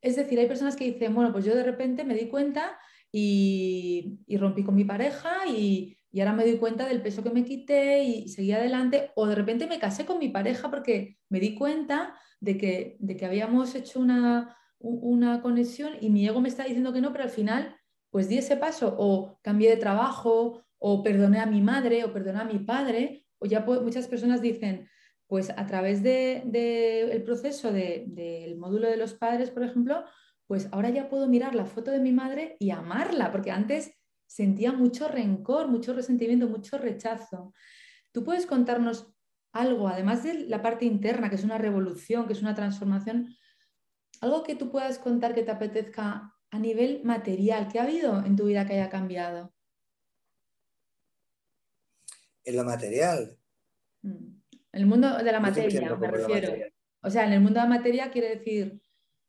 es 0.01 0.17
decir, 0.17 0.39
hay 0.39 0.47
personas 0.47 0.77
que 0.77 0.85
dicen, 0.85 1.15
bueno, 1.15 1.33
pues 1.33 1.45
yo 1.45 1.55
de 1.55 1.65
repente 1.65 2.05
me 2.05 2.15
di 2.15 2.29
cuenta 2.29 2.79
y, 3.13 4.21
rompí 4.39 4.63
con 4.63 4.75
mi 4.75 4.85
pareja 4.85 5.47
y, 5.49 5.97
ahora 6.19 6.33
me 6.33 6.47
doy 6.47 6.57
cuenta 6.57 6.89
del 6.89 7.03
peso 7.03 7.23
que 7.23 7.31
me 7.31 7.45
quité 7.45 8.03
y 8.03 8.29
seguí 8.29 8.53
adelante, 8.53 9.11
o 9.17 9.27
de 9.27 9.35
repente 9.35 9.67
me 9.67 9.79
casé 9.79 10.07
con 10.07 10.19
mi 10.19 10.31
pareja 10.31 10.71
porque 10.71 11.19
me 11.29 11.41
di 11.41 11.55
cuenta 11.55 12.15
de 12.41 12.57
que, 12.57 12.97
de 13.01 13.17
que 13.19 13.27
habíamos 13.27 13.75
hecho 13.75 14.01
una, 14.01 14.57
una 14.79 15.43
conexión 15.43 15.93
y 16.01 16.11
mi 16.11 16.27
ego 16.27 16.41
me 16.41 16.49
está 16.49 16.65
diciendo 16.65 16.93
que 16.93 17.01
no, 17.01 17.13
pero 17.13 17.25
al 17.25 17.31
final 17.31 17.77
pues 18.11 18.29
di 18.29 18.39
ese 18.39 18.57
paso 18.57 18.95
o 18.99 19.39
cambié 19.43 19.71
de 19.71 19.77
trabajo 19.77 20.65
o 20.79 21.03
perdoné 21.03 21.41
a 21.41 21.47
mi 21.47 21.61
madre 21.61 22.05
o 22.05 22.13
perdoné 22.13 22.41
a 22.41 22.45
mi 22.45 22.59
padre 22.59 23.27
o 23.39 23.47
ya 23.47 23.61
muchas 23.61 24.09
personas 24.09 24.41
dicen, 24.41 24.89
pues 25.27 25.51
a 25.51 25.67
través 25.67 26.03
del 26.03 26.51
de, 26.51 27.23
proceso 27.25 27.73
del 27.73 28.57
módulo 28.57 28.89
de 28.89 28.97
los 28.97 29.15
padres, 29.15 29.51
por 29.51 29.63
ejemplo, 29.63 30.05
pues 30.47 30.69
ahora 30.73 30.91
ya 30.91 31.09
puedo 31.09 31.29
mirar 31.29 31.55
la 31.55 31.67
foto 31.67 31.91
de 31.91 31.99
mi 31.99 32.13
madre 32.13 32.57
y 32.59 32.71
amarla, 32.71 33.33
porque 33.33 33.51
antes 33.51 33.93
sentía 34.27 34.73
mucho 34.73 35.09
rencor, 35.09 35.69
mucho 35.69 35.93
resentimiento, 35.93 36.49
mucho 36.49 36.79
rechazo. 36.79 37.53
¿Tú 38.13 38.25
puedes 38.25 38.47
contarnos 38.47 39.13
algo, 39.53 39.89
además 39.89 40.23
de 40.23 40.47
la 40.47 40.63
parte 40.63 40.85
interna, 40.85 41.29
que 41.29 41.37
es 41.37 41.45
una 41.45 41.59
revolución, 41.59 42.27
que 42.27 42.33
es 42.33 42.43
una 42.43 42.55
transformación, 42.55 43.35
algo 44.21 44.43
que 44.43 44.55
tú 44.55 44.71
puedas 44.71 44.99
contar 44.99 45.35
que 45.35 45.43
te 45.43 45.51
apetezca 45.51 46.35
a 46.51 46.59
nivel 46.59 47.03
material, 47.05 47.69
¿qué 47.71 47.79
ha 47.79 47.83
habido 47.83 48.25
en 48.25 48.37
tu 48.37 48.47
vida 48.47 48.67
que 48.67 48.75
haya 48.75 48.89
cambiado? 48.89 49.53
En 52.45 52.57
lo 52.57 52.65
material. 52.65 53.39
Mm. 54.03 54.37
En 54.73 54.83
el 54.83 54.87
mundo 54.87 55.17
de 55.17 55.33
la 55.33 55.41
materia, 55.41 55.97
me 55.97 56.09
refiero. 56.09 56.53
O 57.03 57.11
sea, 57.11 57.25
en 57.25 57.33
el 57.33 57.41
mundo 57.41 57.61
de 57.61 57.67
la 57.67 57.75
materia 57.77 58.11
quiere 58.11 58.37
decir 58.37 58.81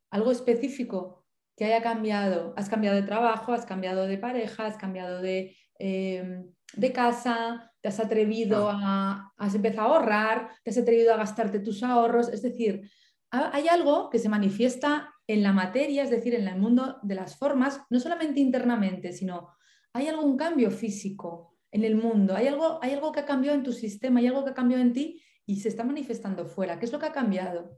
algo 0.09 0.31
específico 0.31 1.25
que 1.55 1.65
haya 1.65 1.81
cambiado. 1.81 2.53
Has 2.57 2.69
cambiado 2.69 2.95
de 2.97 3.03
trabajo, 3.03 3.53
has 3.53 3.65
cambiado 3.65 4.07
de 4.07 4.17
pareja, 4.17 4.65
has 4.65 4.77
cambiado 4.77 5.21
de, 5.21 5.55
eh, 5.79 6.43
de 6.73 6.91
casa, 6.91 7.71
te 7.81 7.87
has 7.87 7.99
atrevido 7.99 8.69
a, 8.69 9.31
has 9.37 9.55
empezado 9.55 9.93
a 9.93 9.97
ahorrar, 9.97 10.49
te 10.63 10.71
has 10.71 10.77
atrevido 10.77 11.13
a 11.13 11.17
gastarte 11.17 11.59
tus 11.59 11.81
ahorros. 11.81 12.29
Es 12.29 12.41
decir, 12.41 12.89
hay 13.31 13.67
algo 13.67 14.09
que 14.09 14.19
se 14.19 14.29
manifiesta 14.29 15.13
en 15.27 15.43
la 15.43 15.51
materia, 15.51 16.03
es 16.03 16.09
decir, 16.09 16.33
en 16.33 16.47
el 16.47 16.57
mundo 16.57 16.97
de 17.03 17.15
las 17.15 17.37
formas, 17.37 17.81
no 17.89 17.99
solamente 17.99 18.39
internamente, 18.39 19.11
sino 19.11 19.55
hay 19.93 20.07
algún 20.07 20.37
cambio 20.37 20.71
físico 20.71 21.57
en 21.71 21.83
el 21.83 21.95
mundo, 21.95 22.35
hay 22.35 22.47
algo, 22.47 22.79
hay 22.81 22.93
algo 22.93 23.11
que 23.11 23.19
ha 23.19 23.25
cambiado 23.25 23.57
en 23.57 23.63
tu 23.63 23.73
sistema, 23.73 24.19
hay 24.19 24.27
algo 24.27 24.45
que 24.45 24.51
ha 24.51 24.55
cambiado 24.55 24.81
en 24.81 24.93
ti 24.93 25.21
y 25.45 25.59
se 25.59 25.67
está 25.67 25.83
manifestando 25.83 26.45
fuera. 26.45 26.79
¿Qué 26.79 26.85
es 26.85 26.91
lo 26.91 26.99
que 26.99 27.07
ha 27.07 27.11
cambiado? 27.11 27.77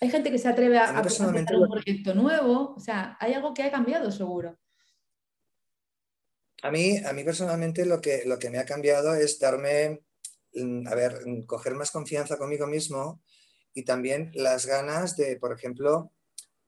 Hay 0.00 0.08
gente 0.08 0.30
que 0.30 0.38
se 0.38 0.48
atreve 0.48 0.78
a, 0.78 0.98
a, 0.98 1.02
un 1.02 1.70
proyecto 1.70 2.14
nuevo, 2.14 2.74
o 2.74 2.80
sea, 2.80 3.18
hay 3.20 3.34
algo 3.34 3.52
que 3.52 3.62
ha 3.62 3.70
cambiado 3.70 4.10
seguro. 4.10 4.58
A 6.62 6.70
mí, 6.70 6.96
a 6.98 7.12
mí 7.12 7.22
personalmente 7.22 7.84
lo 7.84 8.00
que, 8.00 8.22
lo 8.24 8.38
que 8.38 8.48
me 8.48 8.58
ha 8.58 8.64
cambiado 8.64 9.14
es 9.14 9.38
darme, 9.38 10.00
mm, 10.54 10.86
a 10.86 10.94
ver, 10.94 11.26
mm, 11.26 11.42
coger 11.44 11.74
más 11.74 11.90
confianza 11.90 12.38
conmigo 12.38 12.66
mismo 12.66 13.20
y 13.74 13.84
también 13.84 14.30
las 14.34 14.66
ganas 14.66 15.16
de, 15.16 15.36
por 15.36 15.52
ejemplo, 15.52 16.12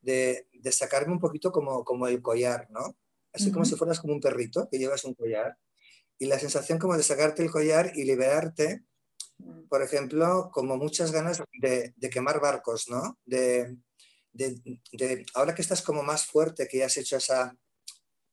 de, 0.01 0.49
de 0.53 0.73
sacarme 0.73 1.13
un 1.13 1.21
poquito 1.21 1.53
como, 1.53 1.85
como 1.85 2.07
el 2.07 2.23
collar, 2.23 2.69
¿no? 2.71 2.97
Así 3.33 3.51
como 3.51 3.65
si 3.65 3.77
fueras 3.77 4.01
como 4.01 4.13
un 4.13 4.21
perrito 4.21 4.69
que 4.71 4.79
llevas 4.79 5.05
un 5.05 5.15
collar. 5.15 5.57
Y 6.19 6.27
la 6.27 6.39
sensación 6.39 6.79
como 6.79 6.97
de 6.97 7.03
sacarte 7.03 7.43
el 7.43 7.51
collar 7.51 7.93
y 7.95 8.05
liberarte 8.05 8.85
por 9.69 9.83
ejemplo, 9.83 10.51
como 10.53 10.77
muchas 10.77 11.13
ganas 11.13 11.43
de, 11.61 11.95
quemar 12.11 12.41
barcos, 12.41 12.89
¿no? 12.89 13.19
De, 13.25 13.77
ahora 15.35 15.55
que 15.55 15.63
estás 15.63 15.83
como 15.83 16.03
más 16.03 16.27
fuerte, 16.27 16.69
que 16.69 16.79
ya 16.79 16.87
has 16.87 16.97
hecho 16.97 17.17
esa, 17.17 17.57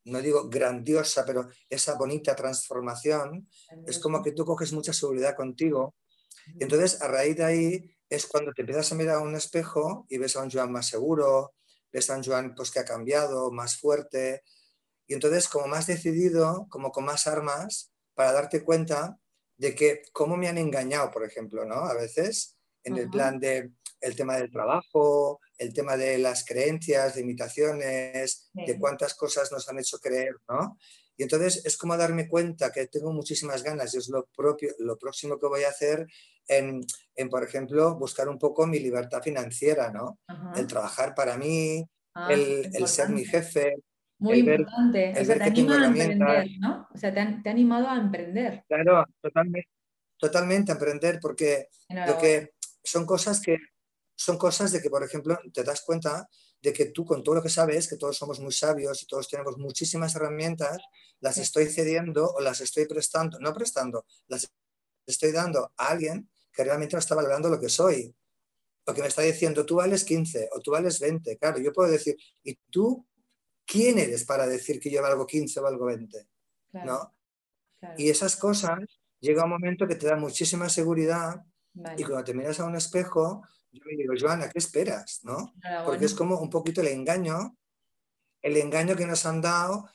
no 0.06 0.22
digo 0.22 0.50
grandiosa, 0.50 1.26
pero 1.26 1.48
esa 1.70 1.96
bonita 1.96 2.36
transformación, 2.36 3.50
es 3.86 4.00
como 4.00 4.22
que 4.22 4.32
tú 4.32 4.46
coges 4.46 4.74
mucha 4.74 4.94
seguridad 4.94 5.36
contigo. 5.36 5.96
Y 6.60 6.64
entonces, 6.64 7.02
a 7.02 7.08
raíz 7.08 7.38
de 7.38 7.46
ahí, 7.46 7.96
es 8.10 8.26
cuando 8.26 8.52
te 8.54 8.62
empiezas 8.62 8.92
a 8.92 8.96
mirar 8.96 9.16
a 9.16 9.20
un 9.20 9.36
espejo 9.36 10.06
y 10.10 10.18
ves 10.18 10.36
a 10.36 10.42
un 10.42 10.50
Joan 10.50 10.72
más 10.72 10.88
seguro, 10.88 11.54
ves 11.92 12.10
a 12.10 12.18
un 12.18 12.24
Joan 12.24 12.56
pues, 12.56 12.72
que 12.72 12.80
ha 12.80 12.86
cambiado, 12.86 13.52
más 13.52 13.78
fuerte, 13.78 14.44
y 15.08 15.14
entonces 15.14 15.48
como 15.48 15.68
más 15.68 15.88
decidido, 15.88 16.68
como 16.70 16.92
con 16.92 17.06
más 17.06 17.28
armas, 17.28 17.92
para 18.14 18.32
darte 18.32 18.64
cuenta 18.64 19.18
de 19.58 19.76
que 19.76 20.04
cómo 20.14 20.38
me 20.38 20.48
han 20.48 20.58
engañado, 20.58 21.12
por 21.12 21.24
ejemplo, 21.24 21.66
¿no? 21.66 21.76
A 21.76 21.94
veces 21.94 22.58
en 22.84 22.98
el 22.98 23.10
plan 23.10 23.40
de 23.40 23.72
el 24.02 24.16
tema 24.16 24.38
del 24.38 24.52
trabajo, 24.52 25.42
el 25.58 25.74
tema 25.74 25.98
de 25.98 26.18
las 26.18 26.46
creencias, 26.46 27.16
de 27.16 27.22
imitaciones, 27.22 28.50
de 28.54 28.80
cuántas 28.80 29.14
cosas 29.14 29.52
nos 29.52 29.68
han 29.68 29.80
hecho 29.80 30.00
creer, 30.00 30.36
¿no? 30.48 30.78
Y 31.18 31.24
entonces 31.24 31.66
es 31.66 31.76
como 31.76 31.98
darme 31.98 32.30
cuenta 32.30 32.72
que 32.72 32.88
tengo 32.88 33.12
muchísimas 33.12 33.62
ganas 33.62 33.94
y 33.94 33.98
es 33.98 34.08
lo, 34.08 34.26
propio, 34.36 34.74
lo 34.80 34.98
próximo 34.98 35.38
que 35.38 35.48
voy 35.48 35.64
a 35.64 35.70
hacer 35.70 36.08
en, 36.50 36.82
en 37.16 37.30
por 37.30 37.44
ejemplo, 37.44 37.96
buscar 37.96 38.28
un 38.28 38.38
poco 38.38 38.68
mi 38.68 38.80
libertad 38.80 39.22
financiera, 39.22 39.92
¿no? 39.92 40.20
El 40.56 40.68
trabajar 40.68 41.16
para 41.16 41.38
mí, 41.38 41.86
ah, 42.16 42.34
el, 42.34 42.70
el, 42.74 42.88
ser 42.88 43.10
mi 43.10 43.24
jefe, 43.24 43.76
muy 44.20 44.40
importante. 44.40 45.14
o 45.18 45.26
sea, 45.26 45.38
te 45.38 45.44
anima 45.44 45.82
a 45.82 45.86
emprender, 45.86 46.48
¿no? 46.60 46.88
O 46.94 46.98
sea, 46.98 47.14
te, 47.14 47.20
ha 47.22 47.52
animado 47.52 47.88
a 47.88 47.98
emprender. 47.98 48.66
Claro, 48.68 49.06
totalmente, 49.22 49.70
totalmente 50.18 50.72
a 50.72 50.76
emprender, 50.76 51.20
porque 51.22 51.70
lo 52.06 52.18
que 52.18 52.54
son 52.84 53.06
cosas 53.06 53.40
que 53.40 53.58
son 54.16 54.38
cosas 54.38 54.74
de 54.74 54.82
que, 54.82 54.90
por 54.90 55.02
ejemplo, 55.02 55.40
te 55.54 55.64
das 55.64 55.82
cuenta 55.82 56.28
de 56.62 56.74
que 56.74 56.88
tú 56.88 57.06
con 57.06 57.24
todo 57.24 57.36
lo 57.36 57.42
que 57.42 57.48
sabes, 57.48 57.88
que 57.88 57.96
todos 57.96 58.18
somos 58.18 58.42
muy 58.42 58.52
sabios 58.52 59.02
y 59.02 59.06
todos 59.06 59.30
tenemos 59.30 59.58
muchísimas 59.58 60.14
herramientas, 60.14 60.78
las 61.22 61.38
estoy 61.38 61.68
cediendo 61.68 62.30
o 62.30 62.42
las 62.42 62.60
estoy 62.60 62.86
prestando, 62.86 63.40
no 63.40 63.54
prestando, 63.54 64.06
las 64.28 64.52
estoy 65.06 65.32
dando 65.32 65.72
a 65.78 65.88
alguien 65.88 66.30
que 66.52 66.64
realmente 66.64 66.96
no 66.96 67.00
está 67.00 67.16
valorando 67.16 67.50
lo 67.50 67.60
que 67.60 67.70
soy. 67.70 68.16
Lo 68.86 68.94
que 68.94 69.02
me 69.02 69.08
está 69.08 69.22
diciendo, 69.22 69.66
tú 69.66 69.76
vales 69.76 70.04
15 70.04 70.50
o 70.54 70.60
tú 70.60 70.72
vales 70.72 71.00
20. 71.00 71.38
Claro, 71.38 71.60
yo 71.60 71.72
puedo 71.72 71.90
decir, 71.90 72.16
¿y 72.44 72.56
tú 72.70 73.06
¿quién 73.70 74.00
eres 74.00 74.26
para 74.26 74.48
decir 74.48 74.80
que 74.80 74.90
yo 74.90 75.02
valgo 75.02 75.28
15 75.28 75.60
o 75.60 75.64
valgo 75.64 75.86
20? 75.86 76.28
¿no? 76.86 77.14
Y 77.98 78.10
esas 78.10 78.36
cosas 78.36 78.80
llega 79.20 79.44
un 79.44 79.52
momento 79.52 79.88
que 79.88 79.96
te 79.96 80.08
da 80.08 80.16
muchísima 80.16 80.70
seguridad 80.70 81.46
y 81.98 82.04
cuando 82.04 82.24
te 82.24 82.34
miras 82.34 82.60
a 82.60 82.66
un 82.66 82.76
espejo, 82.76 83.44
yo 83.72 83.82
me 83.86 83.96
digo, 83.96 84.14
Joana, 84.20 84.50
¿qué 84.50 84.58
esperas? 84.58 85.20
¿no? 85.24 85.54
Porque 85.86 86.06
es 86.06 86.14
como 86.14 86.40
un 86.40 86.50
poquito 86.50 86.82
el 86.82 86.88
engaño, 86.88 87.56
el 88.42 88.58
engaño 88.58 88.96
que 88.96 89.06
nos 89.06 89.26
han 89.26 89.42
dado 89.42 89.88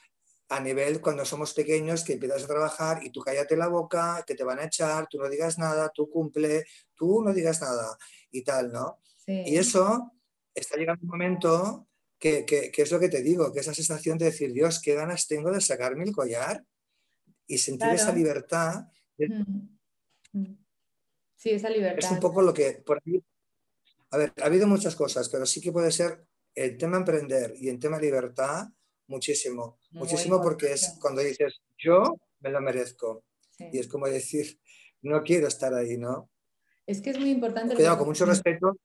a 0.55 0.61
nivel 0.61 1.01
cuando 1.01 1.25
somos 1.25 1.53
pequeños, 1.53 2.05
que 2.05 2.12
empiezas 2.14 2.45
a 2.45 2.47
trabajar 2.47 3.05
y 3.05 3.11
tú 3.11 3.21
cállate 3.21 3.57
la 3.57 3.69
boca, 3.69 4.25
que 4.27 4.35
te 4.35 4.45
van 4.45 4.61
a 4.61 4.67
echar, 4.67 5.09
tú 5.09 5.19
no 5.19 5.29
digas 5.29 5.59
nada, 5.59 5.90
tú 5.93 6.09
cumple, 6.09 6.64
tú 6.95 7.23
no 7.23 7.33
digas 7.33 7.61
nada 7.61 7.99
y 8.31 8.43
tal, 8.43 8.71
¿no? 8.71 9.01
Y 9.27 9.57
eso 9.57 10.12
está 10.55 10.77
llegando 10.77 11.03
un 11.03 11.09
momento 11.09 11.88
que, 12.19 12.73
es 12.77 12.93
lo 12.93 13.01
que 13.01 13.09
te 13.09 13.23
digo, 13.23 13.53
que 13.53 13.61
esa 13.61 13.75
sensación 13.75 14.17
de 14.17 14.27
decir, 14.27 14.53
Dios, 14.53 14.81
qué 14.81 14.95
ganas 14.95 15.27
tengo 15.27 15.51
de 15.51 15.61
sacarme 15.61 16.05
el 16.05 16.12
collar 16.12 16.64
y 17.47 17.59
sentir 17.59 17.88
esa 17.88 18.12
libertad. 18.12 18.87
Mm, 19.19 20.38
mm. 20.38 20.64
Sí, 21.35 21.51
esa 21.51 21.69
libertad. 21.69 21.99
Es 21.99 22.11
un 22.11 22.21
poco 22.21 22.43
lo 22.43 22.55
que... 22.55 22.83
Por 22.87 23.03
a 24.11 24.17
ver, 24.17 24.33
ha 24.40 24.47
habido 24.47 24.69
muchas 24.69 24.95
cosas, 24.95 25.29
pero 25.29 25.45
sí 25.45 25.61
que 25.61 25.73
puede 25.73 25.90
ser 25.90 26.25
el 26.55 26.79
tema 26.79 26.99
emprender 26.99 27.55
y 27.57 27.69
el 27.69 27.81
tema 27.81 27.99
libertad 27.99 28.69
muchísimo. 29.07 29.79
muchísimo 29.93 30.40
porque 30.40 30.73
es 30.73 30.99
cuando 31.01 31.23
dices, 31.23 31.61
yo 31.79 32.17
me 32.40 32.51
lo 32.51 32.61
merezco. 32.61 33.25
Y 33.59 33.79
es 33.79 33.88
como 33.88 34.07
decir, 34.07 34.59
no 35.03 35.23
quiero 35.23 35.47
estar 35.47 35.75
ahí, 35.75 35.97
¿no? 35.97 36.31
Es 36.87 37.01
que 37.01 37.11
es 37.11 37.19
muy 37.19 37.31
importante. 37.31 37.75
Cuidado, 37.75 37.99
con 37.99 38.09
mucho 38.09 38.27
respeto. 38.27 38.79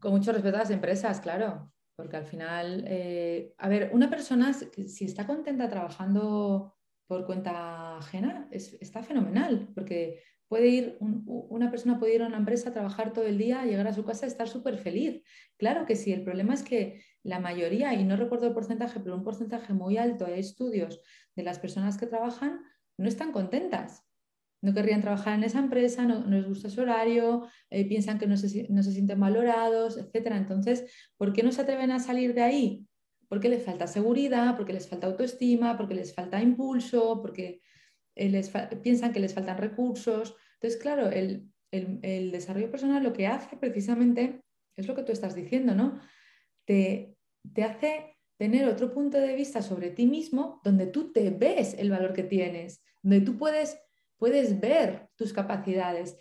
Con 0.00 0.12
mucho 0.12 0.32
respeto 0.32 0.56
a 0.56 0.60
las 0.60 0.70
empresas, 0.70 1.20
claro. 1.20 1.72
Porque 1.96 2.16
al 2.16 2.26
final, 2.26 2.84
eh, 2.88 3.54
a 3.58 3.68
ver, 3.68 3.90
una 3.92 4.10
persona, 4.10 4.52
si 4.52 5.04
está 5.04 5.26
contenta 5.26 5.68
trabajando 5.68 6.73
por 7.06 7.26
cuenta 7.26 7.98
ajena, 7.98 8.48
está 8.50 9.02
fenomenal, 9.02 9.68
porque 9.74 10.22
puede 10.48 10.68
ir, 10.68 10.96
una 11.00 11.70
persona 11.70 11.98
puede 11.98 12.14
ir 12.14 12.22
a 12.22 12.26
una 12.26 12.38
empresa 12.38 12.70
a 12.70 12.72
trabajar 12.72 13.12
todo 13.12 13.26
el 13.26 13.38
día, 13.38 13.64
llegar 13.64 13.86
a 13.86 13.92
su 13.92 14.04
casa 14.04 14.26
y 14.26 14.28
estar 14.28 14.48
súper 14.48 14.78
feliz. 14.78 15.22
Claro 15.56 15.86
que 15.86 15.96
sí, 15.96 16.12
el 16.12 16.22
problema 16.22 16.54
es 16.54 16.62
que 16.62 17.02
la 17.22 17.40
mayoría, 17.40 17.94
y 17.94 18.04
no 18.04 18.16
recuerdo 18.16 18.46
el 18.46 18.54
porcentaje, 18.54 19.00
pero 19.00 19.16
un 19.16 19.24
porcentaje 19.24 19.72
muy 19.72 19.96
alto 19.96 20.26
de 20.26 20.38
estudios 20.38 21.00
de 21.34 21.42
las 21.42 21.58
personas 21.58 21.96
que 21.96 22.06
trabajan 22.06 22.60
no 22.96 23.08
están 23.08 23.32
contentas 23.32 24.04
no 24.64 24.72
querrían 24.72 25.02
trabajar 25.02 25.34
en 25.34 25.44
esa 25.44 25.58
empresa, 25.58 26.06
no, 26.06 26.26
les 26.26 26.46
gusta 26.48 26.70
su 26.70 26.80
horario, 26.80 27.46
eh, 27.68 27.86
piensan 27.86 28.18
que 28.18 28.26
no 28.26 28.38
se, 28.38 28.48
sienten 28.48 29.20
valorados, 29.20 29.98
etc. 29.98 30.28
Entonces, 30.36 30.90
¿por 31.18 31.34
qué 31.34 31.42
no 31.42 31.52
se 31.52 31.60
atreven 31.60 31.90
a 31.90 32.00
salir 32.00 32.32
de 32.32 32.40
ahí? 32.40 32.86
Porque 33.28 33.48
les 33.48 33.64
falta 33.64 33.86
seguridad, 33.86 34.56
porque 34.56 34.72
les 34.72 34.88
falta 34.88 35.06
autoestima, 35.06 35.76
porque 35.76 35.94
les 35.94 36.14
falta 36.14 36.42
impulso, 36.42 37.20
porque 37.22 37.62
eh, 38.14 38.28
les 38.28 38.50
piensan 38.82 39.12
que 39.12 39.20
les 39.20 39.34
faltan 39.34 39.58
recursos. 39.58 40.36
Entonces, 40.54 40.80
claro, 40.80 41.10
el, 41.10 41.50
desarrollo 42.30 42.70
personal 42.70 43.02
lo 43.02 43.12
que 43.12 43.26
hace 43.26 43.56
precisamente 43.56 44.40
es 44.76 44.86
lo 44.86 44.94
que 44.94 45.02
tú 45.02 45.10
estás 45.10 45.34
diciendo, 45.34 45.74
¿no? 45.74 46.00
Te, 46.64 47.16
te 47.52 47.64
hace 47.64 48.16
tener 48.38 48.68
otro 48.68 48.94
punto 48.94 49.18
de 49.18 49.34
vista 49.34 49.60
sobre 49.60 49.90
ti 49.90 50.06
mismo 50.06 50.60
donde 50.62 50.86
tú 50.86 51.12
te 51.12 51.30
ves 51.30 51.74
el 51.74 51.90
valor 51.90 52.12
que 52.12 52.22
tienes, 52.22 52.84
donde 53.02 53.20
tú 53.22 53.36
puedes 53.36 53.76
puedes 54.24 54.60
ver 54.60 55.08
tus 55.16 55.32
capacidades 55.32 56.16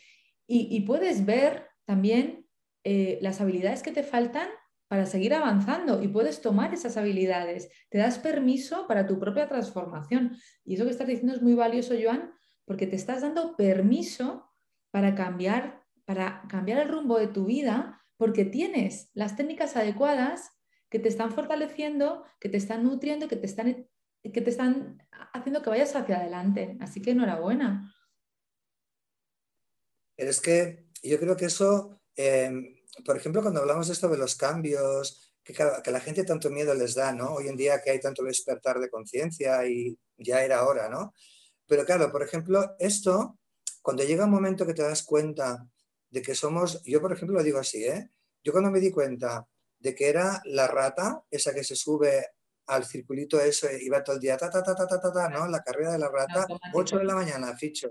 y, 0.45 0.81
puedes 0.81 1.25
ver 1.25 1.67
también 1.85 2.45
eh, 2.83 3.17
las 3.21 3.39
habilidades 3.39 3.81
que 3.81 3.93
te 3.93 4.03
faltan 4.03 4.49
para 4.93 5.07
seguir 5.07 5.33
avanzando 5.33 6.03
y 6.03 6.07
puedes 6.07 6.39
tomar 6.39 6.71
esas 6.71 6.97
habilidades. 6.97 7.67
Te 7.89 7.97
das 7.97 8.19
permiso 8.19 8.85
para 8.85 9.07
tu 9.07 9.19
propia 9.19 9.49
transformación. 9.49 10.37
Y 10.63 10.75
eso 10.75 10.83
que 10.83 10.91
estás 10.91 11.07
diciendo 11.07 11.33
es 11.33 11.41
muy 11.41 11.55
valioso, 11.55 11.95
Joan, 11.99 12.31
porque 12.63 12.85
te 12.85 12.95
estás 12.95 13.23
dando 13.23 13.55
permiso 13.55 14.53
para 14.91 15.15
cambiar, 15.15 15.83
para 16.05 16.43
cambiar 16.47 16.77
el 16.77 16.89
rumbo 16.89 17.17
de 17.17 17.25
tu 17.25 17.45
vida, 17.45 18.05
porque 18.17 18.45
tienes 18.45 19.09
las 19.15 19.35
técnicas 19.35 19.75
adecuadas 19.75 20.51
que 20.91 20.99
te 20.99 21.09
están 21.09 21.31
fortaleciendo, 21.31 22.23
que 22.39 22.49
te 22.49 22.57
están 22.57 22.83
nutriendo, 22.83 23.27
que 23.27 23.37
te 23.37 23.47
están, 23.47 23.89
que 24.21 24.41
te 24.41 24.49
están 24.51 25.01
haciendo 25.33 25.63
que 25.63 25.71
vayas 25.71 25.95
hacia 25.95 26.17
adelante. 26.17 26.77
Así 26.79 27.01
que 27.01 27.09
enhorabuena. 27.09 27.91
Es 30.17 30.39
que 30.39 30.85
yo 31.01 31.19
creo 31.19 31.35
que 31.35 31.45
eso, 31.45 31.99
em, 32.15 32.75
por 33.05 33.17
ejemplo, 33.17 33.41
cuando 33.41 33.61
hablamos 33.61 33.87
de 33.87 33.93
esto 33.93 34.07
de 34.09 34.17
los 34.17 34.35
cambios, 34.35 35.33
que, 35.43 35.53
que 35.53 35.91
la 35.91 35.99
gente 35.99 36.23
tanto 36.23 36.49
miedo 36.49 36.73
les 36.73 36.95
da, 36.95 37.11
¿no? 37.11 37.33
Hoy 37.33 37.47
en 37.47 37.57
día 37.57 37.81
que 37.81 37.91
hay 37.91 37.99
tanto 37.99 38.23
despertar 38.23 38.79
de 38.79 38.89
conciencia 38.89 39.65
y 39.67 39.97
ya 40.17 40.43
era 40.43 40.65
hora, 40.65 40.89
¿no? 40.89 41.13
Pero 41.67 41.85
claro, 41.85 42.11
por 42.11 42.23
ejemplo, 42.23 42.75
esto, 42.79 43.39
cuando 43.81 44.03
llega 44.03 44.25
un 44.25 44.31
momento 44.31 44.65
que 44.65 44.73
te 44.73 44.83
das 44.83 45.03
cuenta 45.03 45.67
de 46.09 46.21
que 46.21 46.35
somos, 46.35 46.81
yo 46.83 47.01
por 47.01 47.11
ejemplo 47.11 47.37
lo 47.37 47.43
digo 47.43 47.59
así, 47.59 47.83
¿eh? 47.83 48.09
Yo 48.43 48.51
cuando 48.51 48.71
me 48.71 48.79
di 48.79 48.91
cuenta 48.91 49.47
de 49.79 49.95
que 49.95 50.07
era 50.07 50.41
la 50.45 50.67
rata, 50.67 51.23
esa 51.29 51.53
que 51.53 51.63
se 51.63 51.75
sube 51.75 52.27
al 52.67 52.85
circulito 52.85 53.39
ese 53.41 53.83
y 53.83 53.89
va 53.89 54.03
todo 54.03 54.15
el 54.15 54.21
día, 54.21 54.37
ta, 54.37 54.49
ta, 54.49 54.63
ta, 54.63 54.75
ta, 54.75 54.87
ta, 54.87 54.99
ta, 54.99 55.11
ta 55.11 55.29
¿no? 55.29 55.47
La 55.47 55.61
carrera 55.61 55.91
de 55.91 55.99
la 55.99 56.09
rata, 56.09 56.47
8 56.73 56.99
de 56.99 57.03
la 57.03 57.15
mañana, 57.15 57.55
ficho, 57.57 57.89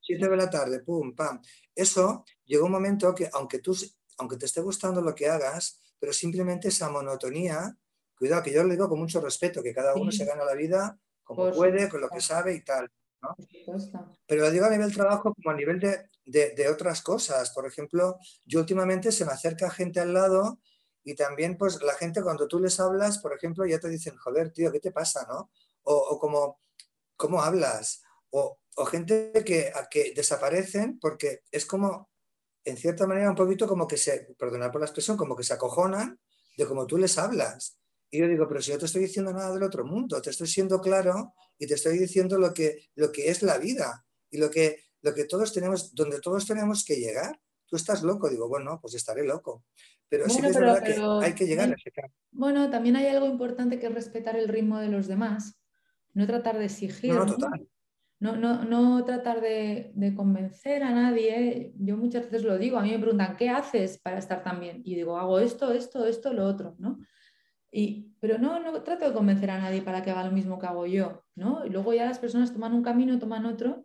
7 0.00 0.28
de 0.28 0.36
la 0.36 0.48
tarde, 0.48 0.80
pum, 0.80 1.14
pam. 1.14 1.40
Eso 1.74 2.24
llegó 2.44 2.66
un 2.66 2.72
momento 2.72 3.14
que 3.14 3.28
aunque, 3.32 3.58
tú, 3.58 3.76
aunque 4.18 4.36
te 4.36 4.46
esté 4.46 4.60
gustando 4.60 5.00
lo 5.00 5.14
que 5.14 5.28
hagas, 5.28 5.80
pero 5.98 6.12
simplemente 6.12 6.68
esa 6.68 6.88
monotonía, 6.90 7.76
cuidado 8.16 8.42
que 8.42 8.52
yo 8.52 8.64
le 8.64 8.74
digo 8.74 8.88
con 8.88 8.98
mucho 8.98 9.20
respeto, 9.20 9.62
que 9.62 9.74
cada 9.74 9.94
uno 9.94 10.12
se 10.12 10.24
gana 10.24 10.44
la 10.44 10.54
vida 10.54 10.98
como 11.22 11.50
puede, 11.52 11.88
con 11.88 12.00
lo 12.00 12.08
que 12.08 12.20
sabe 12.20 12.54
y 12.54 12.62
tal. 12.62 12.90
¿no? 13.22 13.34
Pero 14.26 14.42
lo 14.42 14.50
digo 14.50 14.66
a 14.66 14.70
nivel 14.70 14.92
trabajo 14.92 15.32
como 15.34 15.50
a 15.50 15.54
nivel 15.54 15.80
de, 15.80 16.10
de, 16.26 16.50
de, 16.50 16.68
otras 16.68 17.00
cosas. 17.00 17.50
Por 17.50 17.66
ejemplo, 17.66 18.18
yo 18.44 18.60
últimamente 18.60 19.10
se 19.10 19.24
me 19.24 19.32
acerca 19.32 19.70
gente 19.70 20.00
al 20.00 20.12
lado 20.12 20.58
y 21.02 21.14
también, 21.14 21.56
pues, 21.56 21.82
la 21.82 21.94
gente 21.94 22.22
cuando 22.22 22.48
tú 22.48 22.60
les 22.60 22.80
hablas, 22.80 23.18
por 23.18 23.34
ejemplo, 23.34 23.66
ya 23.66 23.78
te 23.78 23.88
dicen, 23.88 24.16
joder, 24.16 24.52
tío, 24.52 24.70
¿qué 24.72 24.80
te 24.80 24.90
pasa, 24.90 25.26
no? 25.28 25.50
O, 25.82 25.94
o 25.94 26.18
como, 26.18 26.60
¿cómo 27.16 27.42
hablas? 27.42 28.02
O, 28.30 28.58
o 28.76 28.84
gente 28.86 29.32
que, 29.44 29.72
que 29.90 30.12
desaparecen 30.14 30.98
porque 30.98 31.42
es 31.50 31.66
como, 31.66 32.10
en 32.64 32.76
cierta 32.76 33.06
manera, 33.06 33.30
un 33.30 33.36
poquito 33.36 33.66
como 33.66 33.86
que 33.86 33.96
se, 33.96 34.34
perdonad 34.38 34.72
por 34.72 34.80
la 34.80 34.86
expresión, 34.86 35.16
como 35.16 35.36
que 35.36 35.44
se 35.44 35.54
acojonan 35.54 36.18
de 36.56 36.66
cómo 36.66 36.86
tú 36.86 36.96
les 36.96 37.18
hablas. 37.18 37.78
Y 38.10 38.18
yo 38.18 38.28
digo, 38.28 38.46
pero 38.48 38.62
si 38.62 38.70
yo 38.70 38.78
te 38.78 38.86
estoy 38.86 39.02
diciendo 39.02 39.32
nada 39.32 39.52
del 39.52 39.62
otro 39.62 39.84
mundo, 39.84 40.22
te 40.22 40.30
estoy 40.30 40.46
siendo 40.46 40.80
claro 40.80 41.34
y 41.58 41.66
te 41.66 41.74
estoy 41.74 41.98
diciendo 41.98 42.38
lo 42.38 42.54
que, 42.54 42.88
lo 42.94 43.10
que 43.12 43.28
es 43.28 43.42
la 43.42 43.58
vida 43.58 44.04
y 44.30 44.38
lo 44.38 44.50
que, 44.50 44.82
lo 45.02 45.14
que 45.14 45.24
todos 45.24 45.52
tenemos, 45.52 45.94
donde 45.94 46.20
todos 46.20 46.46
tenemos 46.46 46.84
que 46.84 46.96
llegar. 46.96 47.38
Tú 47.66 47.76
estás 47.76 48.02
loco, 48.02 48.30
digo, 48.30 48.48
bueno, 48.48 48.78
pues 48.80 48.94
estaré 48.94 49.24
loco. 49.24 49.64
Pero 50.08 50.28
sí 50.28 50.40
que 50.40 50.48
es 50.48 50.56
verdad 50.56 50.82
que 50.82 51.26
hay 51.26 51.34
que 51.34 51.46
llegar 51.46 51.70
a 51.70 51.74
ese. 51.74 51.90
Bueno, 52.30 52.70
también 52.70 52.96
hay 52.96 53.06
algo 53.06 53.26
importante 53.26 53.80
que 53.80 53.86
es 53.86 53.94
respetar 53.94 54.36
el 54.36 54.48
ritmo 54.48 54.78
de 54.78 54.88
los 54.88 55.08
demás, 55.08 55.58
no 56.12 56.26
tratar 56.26 56.58
de 56.58 56.66
exigir. 56.66 57.12
No, 57.12 57.24
no, 57.24 57.32
total. 57.32 57.68
No, 58.24 58.36
no, 58.36 58.64
no 58.64 59.04
tratar 59.04 59.42
de, 59.42 59.92
convencer 60.16 60.82
a 60.82 60.92
nadie. 60.92 61.74
Yo 61.76 61.98
muchas 61.98 62.22
veces 62.22 62.42
lo 62.42 62.56
digo, 62.56 62.78
a 62.78 62.82
mí 62.82 62.90
me 62.90 62.98
preguntan, 62.98 63.36
¿qué 63.36 63.50
haces 63.50 63.98
para 63.98 64.16
estar 64.16 64.42
tan 64.42 64.60
bien? 64.60 64.80
Y 64.82 64.94
digo, 64.94 65.18
hago 65.18 65.40
esto, 65.40 65.72
esto, 65.72 66.06
esto, 66.06 66.32
lo 66.32 66.46
otro, 66.46 66.74
¿no? 66.78 67.00
Y, 67.70 68.14
pero 68.20 68.38
no, 68.38 68.60
no 68.60 68.82
trato 68.82 69.06
de 69.06 69.12
convencer 69.12 69.50
a 69.50 69.58
nadie 69.58 69.82
para 69.82 70.02
que 70.02 70.10
haga 70.10 70.24
lo 70.24 70.32
mismo 70.32 70.58
que 70.58 70.64
hago 70.64 70.86
yo, 70.86 71.22
¿no? 71.34 71.66
Y 71.66 71.68
luego 71.68 71.92
ya 71.92 72.06
las 72.06 72.18
personas 72.18 72.50
toman 72.50 72.72
un 72.72 72.82
camino, 72.82 73.18
toman 73.18 73.44
otro 73.44 73.84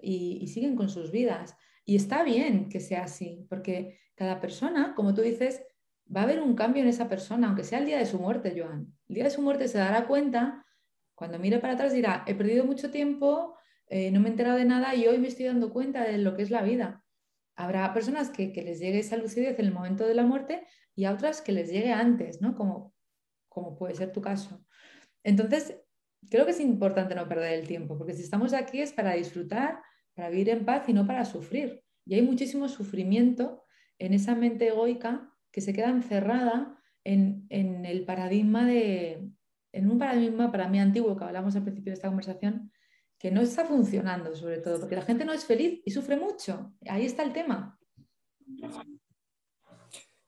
y, 0.00 0.40
y 0.42 0.48
siguen 0.48 0.74
con 0.74 0.88
sus 0.88 1.12
vidas. 1.12 1.54
Y 1.84 1.94
está 1.94 2.24
bien 2.24 2.68
que 2.68 2.80
sea 2.80 3.04
así, 3.04 3.46
porque 3.48 4.00
cada 4.16 4.40
persona, 4.40 4.96
como 4.96 5.14
tú 5.14 5.22
dices, 5.22 5.62
va 6.14 6.22
a 6.22 6.24
haber 6.24 6.42
un 6.42 6.56
cambio 6.56 6.82
en 6.82 6.88
esa 6.88 7.08
persona, 7.08 7.46
aunque 7.46 7.62
sea 7.62 7.78
el 7.78 7.86
día 7.86 7.98
de 7.98 8.06
su 8.06 8.18
muerte, 8.18 8.52
Joan. 8.60 8.92
El 9.08 9.14
día 9.14 9.24
de 9.24 9.30
su 9.30 9.42
muerte 9.42 9.68
se 9.68 9.78
dará 9.78 10.08
cuenta, 10.08 10.66
cuando 11.14 11.38
mire 11.38 11.60
para 11.60 11.74
atrás 11.74 11.92
dirá, 11.92 12.24
he 12.26 12.34
perdido 12.34 12.64
mucho 12.64 12.90
tiempo, 12.90 13.56
eh, 13.88 14.10
no 14.10 14.20
me 14.20 14.28
he 14.28 14.30
enterado 14.30 14.58
de 14.58 14.64
nada 14.64 14.94
y 14.94 15.06
hoy 15.06 15.18
me 15.18 15.28
estoy 15.28 15.46
dando 15.46 15.72
cuenta 15.72 16.04
de 16.04 16.18
lo 16.18 16.36
que 16.36 16.42
es 16.42 16.50
la 16.50 16.62
vida. 16.62 17.04
Habrá 17.54 17.92
personas 17.94 18.30
que, 18.30 18.52
que, 18.52 18.62
les 18.62 18.80
llegue 18.80 18.98
esa 18.98 19.16
lucidez 19.16 19.58
en 19.58 19.66
el 19.66 19.72
momento 19.72 20.06
de 20.06 20.14
la 20.14 20.24
muerte 20.24 20.66
y 20.94 21.04
a 21.04 21.12
otras 21.12 21.40
que 21.40 21.52
les 21.52 21.70
llegue 21.70 21.92
antes, 21.92 22.40
¿no? 22.42 22.54
Como, 22.54 22.94
como 23.48 23.76
puede 23.76 23.94
ser 23.94 24.12
tu 24.12 24.20
caso. 24.20 24.64
Entonces, 25.22 25.80
creo 26.30 26.44
que 26.44 26.50
es 26.50 26.60
importante 26.60 27.14
no 27.14 27.28
perder 27.28 27.54
el 27.54 27.66
tiempo, 27.66 27.96
porque 27.96 28.12
si 28.12 28.22
estamos 28.22 28.52
aquí 28.52 28.80
es 28.80 28.92
para 28.92 29.14
disfrutar, 29.14 29.80
para 30.14 30.30
vivir 30.30 30.50
en 30.50 30.64
paz 30.64 30.88
y 30.88 30.92
no 30.92 31.06
para 31.06 31.24
sufrir. 31.24 31.82
Y 32.04 32.14
hay 32.14 32.22
muchísimo 32.22 32.68
sufrimiento 32.68 33.64
en 33.98 34.12
esa 34.12 34.34
mente 34.34 34.68
egoica 34.68 35.32
que 35.50 35.60
se 35.60 35.72
queda 35.72 35.88
encerrada 35.88 36.78
en, 37.04 37.46
en 37.48 37.86
el 37.86 38.04
paradigma 38.04 38.66
de, 38.66 39.30
en 39.72 39.90
un 39.90 39.98
paradigma 39.98 40.50
para 40.50 40.68
mí 40.68 40.80
antiguo 40.80 41.16
que 41.16 41.24
hablamos 41.24 41.54
al 41.56 41.62
principio 41.62 41.90
de 41.90 41.94
esta 41.94 42.08
conversación, 42.08 42.72
que 43.18 43.30
no 43.30 43.40
está 43.40 43.64
funcionando 43.64 44.34
sobre 44.36 44.58
todo, 44.58 44.80
porque 44.80 44.96
la 44.96 45.02
gente 45.02 45.24
no 45.24 45.32
es 45.32 45.44
feliz 45.44 45.80
y 45.84 45.90
sufre 45.90 46.16
mucho. 46.16 46.74
Ahí 46.88 47.06
está 47.06 47.22
el 47.22 47.32
tema. 47.32 47.78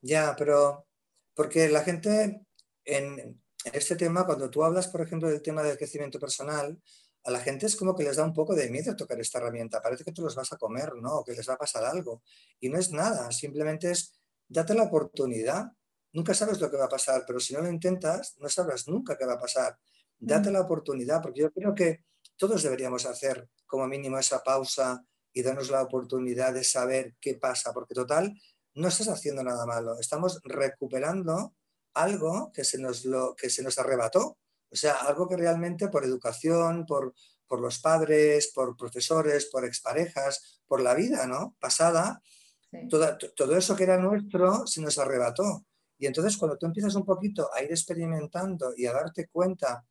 Ya, 0.01 0.35
pero 0.37 0.87
porque 1.35 1.68
la 1.68 1.83
gente 1.83 2.46
en 2.85 3.40
este 3.64 3.96
tema, 3.96 4.24
cuando 4.24 4.51
tú 4.51 4.64
hablas, 4.64 4.88
por 4.88 5.03
ejemplo, 5.03 5.29
del 5.29 5.42
tema 5.42 5.62
del 5.62 5.77
crecimiento 5.77 6.18
personal, 6.18 6.81
a 7.24 7.31
la 7.31 7.40
gente 7.40 7.66
es 7.66 7.77
como 7.77 7.94
que 7.94 8.05
les 8.05 8.16
da 8.16 8.24
un 8.24 8.33
poco 8.33 8.55
de 8.55 8.70
miedo 8.70 8.96
tocar 8.96 9.20
esta 9.20 9.38
herramienta. 9.38 9.83
Parece 9.83 10.05
que 10.05 10.12
tú 10.12 10.22
los 10.22 10.35
vas 10.35 10.53
a 10.53 10.57
comer, 10.57 10.94
¿no? 10.94 11.16
O 11.16 11.24
que 11.24 11.33
les 11.33 11.48
va 11.48 11.55
a 11.55 11.59
pasar 11.59 11.85
algo. 11.85 12.22
Y 12.61 12.68
no 12.70 12.79
es 12.79 12.90
nada, 12.90 13.31
simplemente 13.33 13.90
es 13.90 14.18
date 14.48 14.74
la 14.74 14.85
oportunidad. 14.85 15.72
Nunca 16.12 16.33
sabes 16.33 16.61
lo 16.61 16.70
que 16.70 16.79
va 16.79 16.87
a 16.87 16.88
pasar, 16.88 17.24
pero 17.27 17.38
si 17.38 17.53
no 17.53 17.61
lo 17.61 17.68
intentas, 17.68 18.37
no 18.38 18.48
sabrás 18.48 18.88
nunca 18.88 19.18
qué 19.18 19.27
va 19.27 19.35
a 19.35 19.38
pasar. 19.38 19.79
Date 20.18 20.51
la 20.51 20.62
oportunidad, 20.62 21.20
porque 21.20 21.40
yo 21.40 21.53
creo 21.53 21.74
que 21.74 22.05
todos 22.38 22.62
deberíamos 22.62 23.05
hacer 23.05 23.48
como 23.66 23.87
mínimo 23.87 24.18
esa 24.18 24.42
pausa 24.42 25.05
y 25.33 25.42
darnos 25.42 25.70
la 25.70 25.83
oportunidad 25.83 26.55
de 26.55 26.64
saber 26.64 27.14
qué 27.20 27.35
pasa, 27.35 27.72
porque 27.74 27.94
total, 27.94 28.40
no 28.74 28.88
estás 28.88 29.09
haciendo 29.09 29.42
nada 29.42 29.66
malo, 29.66 29.98
estamos 29.98 30.40
recuperando 30.44 31.55
algo 31.94 32.51
que 32.53 32.64
se 32.64 32.79
nos, 32.79 33.05
lo, 33.05 33.35
que 33.35 33.51
se 33.51 33.62
nos 33.62 33.79
arrebató, 33.79 34.38
o 34.70 34.77
sea, 34.77 34.94
algo 34.94 35.29
que 35.29 35.37
realmente 35.37 35.88
por 35.88 36.05
educación, 36.05 36.87
por, 36.87 37.14
por 37.46 37.61
los 37.61 37.81
padres, 37.81 38.53
por 38.55 38.77
profesores, 38.77 39.46
por 39.46 39.64
exparejas, 39.64 40.62
por 40.66 40.81
la 40.81 40.94
vida 40.94 41.27
¿no? 41.27 41.57
pasada, 41.59 42.22
sí. 42.70 42.88
todo, 42.88 43.16
todo 43.37 43.57
eso 43.57 43.74
que 43.74 43.85
era 43.85 43.98
nuestro 43.98 44.66
se 44.66 44.81
nos 44.81 44.98
arrebató. 44.98 45.64
Y 45.98 46.07
entonces 46.07 46.37
cuando 46.37 46.57
tú 46.57 46.66
empiezas 46.66 46.94
un 46.94 47.05
poquito 47.05 47.51
a 47.53 47.62
ir 47.62 47.70
experimentando 47.70 48.72
y 48.77 48.87
a 48.87 48.92
darte 48.92 49.29
cuenta 49.29 49.85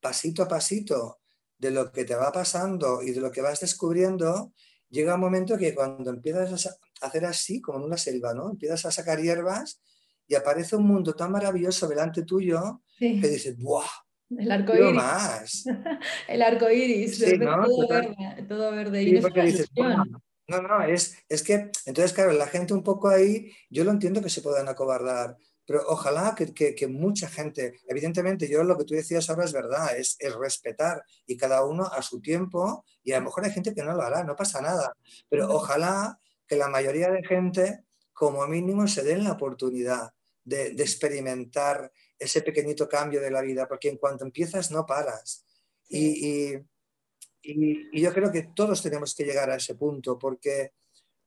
pasito 0.00 0.42
a 0.44 0.48
pasito 0.48 1.17
de 1.58 1.70
lo 1.70 1.92
que 1.92 2.04
te 2.04 2.14
va 2.14 2.32
pasando 2.32 3.02
y 3.02 3.10
de 3.10 3.20
lo 3.20 3.30
que 3.30 3.42
vas 3.42 3.60
descubriendo, 3.60 4.52
llega 4.88 5.14
un 5.14 5.20
momento 5.20 5.58
que 5.58 5.74
cuando 5.74 6.10
empiezas 6.10 6.66
a 6.66 7.06
hacer 7.06 7.24
así, 7.24 7.60
como 7.60 7.78
en 7.78 7.84
una 7.84 7.96
selva, 7.96 8.34
¿no? 8.34 8.50
Empiezas 8.50 8.86
a 8.86 8.92
sacar 8.92 9.20
hierbas 9.20 9.82
y 10.26 10.34
aparece 10.34 10.76
un 10.76 10.86
mundo 10.86 11.14
tan 11.14 11.32
maravilloso 11.32 11.88
delante 11.88 12.22
tuyo 12.22 12.82
sí. 12.98 13.20
que 13.20 13.28
dices, 13.28 13.58
¡buah! 13.58 13.86
El 14.36 14.50
arco 14.50 14.74
iris. 14.74 14.92
más. 14.94 15.64
El 16.28 16.42
arco 16.42 16.70
iris, 16.70 17.18
sí, 17.18 17.38
¿no? 17.38 17.64
todo, 17.64 17.88
verde, 17.88 18.46
todo 18.46 18.70
verde. 18.72 19.04
Sí, 19.04 19.18
porque 19.22 19.42
dices, 19.42 19.70
no, 20.48 20.62
no, 20.62 20.82
es, 20.82 21.16
es 21.28 21.42
que, 21.42 21.70
entonces, 21.84 22.12
claro, 22.14 22.32
la 22.32 22.46
gente 22.46 22.72
un 22.72 22.82
poco 22.82 23.08
ahí, 23.08 23.52
yo 23.68 23.84
lo 23.84 23.90
entiendo 23.90 24.22
que 24.22 24.30
se 24.30 24.40
puedan 24.40 24.68
acobardar, 24.68 25.36
pero 25.68 25.82
ojalá 25.86 26.34
que, 26.34 26.54
que, 26.54 26.74
que, 26.74 26.86
mucha 26.86 27.28
gente, 27.28 27.78
evidentemente 27.86 28.48
yo 28.48 28.64
lo 28.64 28.78
que 28.78 28.84
tú 28.84 28.94
decías 28.94 29.28
ahora 29.28 29.44
es 29.44 29.52
verdad, 29.52 29.94
es, 29.98 30.16
es, 30.18 30.34
respetar 30.34 31.02
y 31.26 31.36
cada 31.36 31.62
uno 31.66 31.84
a 31.84 32.00
su 32.00 32.22
tiempo 32.22 32.86
y 33.04 33.12
a 33.12 33.18
lo 33.18 33.26
mejor 33.26 33.44
hay 33.44 33.52
gente 33.52 33.74
que 33.74 33.84
no 33.84 33.92
lo 33.92 34.00
hará, 34.00 34.24
no 34.24 34.34
pasa 34.34 34.62
nada, 34.62 34.94
pero 35.28 35.46
ojalá 35.50 36.18
que 36.46 36.56
la 36.56 36.68
mayoría 36.68 37.10
de 37.10 37.22
gente 37.22 37.84
como 38.14 38.46
mínimo 38.46 38.88
se 38.88 39.04
den 39.04 39.24
la 39.24 39.32
oportunidad 39.32 40.10
de, 40.42 40.70
de 40.70 40.82
experimentar 40.82 41.92
ese 42.18 42.40
pequeñito 42.40 42.88
cambio 42.88 43.20
de 43.20 43.30
la 43.30 43.42
vida, 43.42 43.68
porque 43.68 43.90
en 43.90 43.98
cuanto 43.98 44.24
empiezas 44.24 44.70
no 44.70 44.86
paras. 44.86 45.44
Y, 45.86 46.28
y, 46.28 46.54
y, 47.42 47.88
y 47.92 48.00
yo 48.00 48.14
creo 48.14 48.32
que 48.32 48.48
todos 48.54 48.82
tenemos 48.82 49.14
que 49.14 49.24
llegar 49.24 49.50
a 49.50 49.56
ese 49.56 49.74
punto, 49.74 50.18
porque 50.18 50.72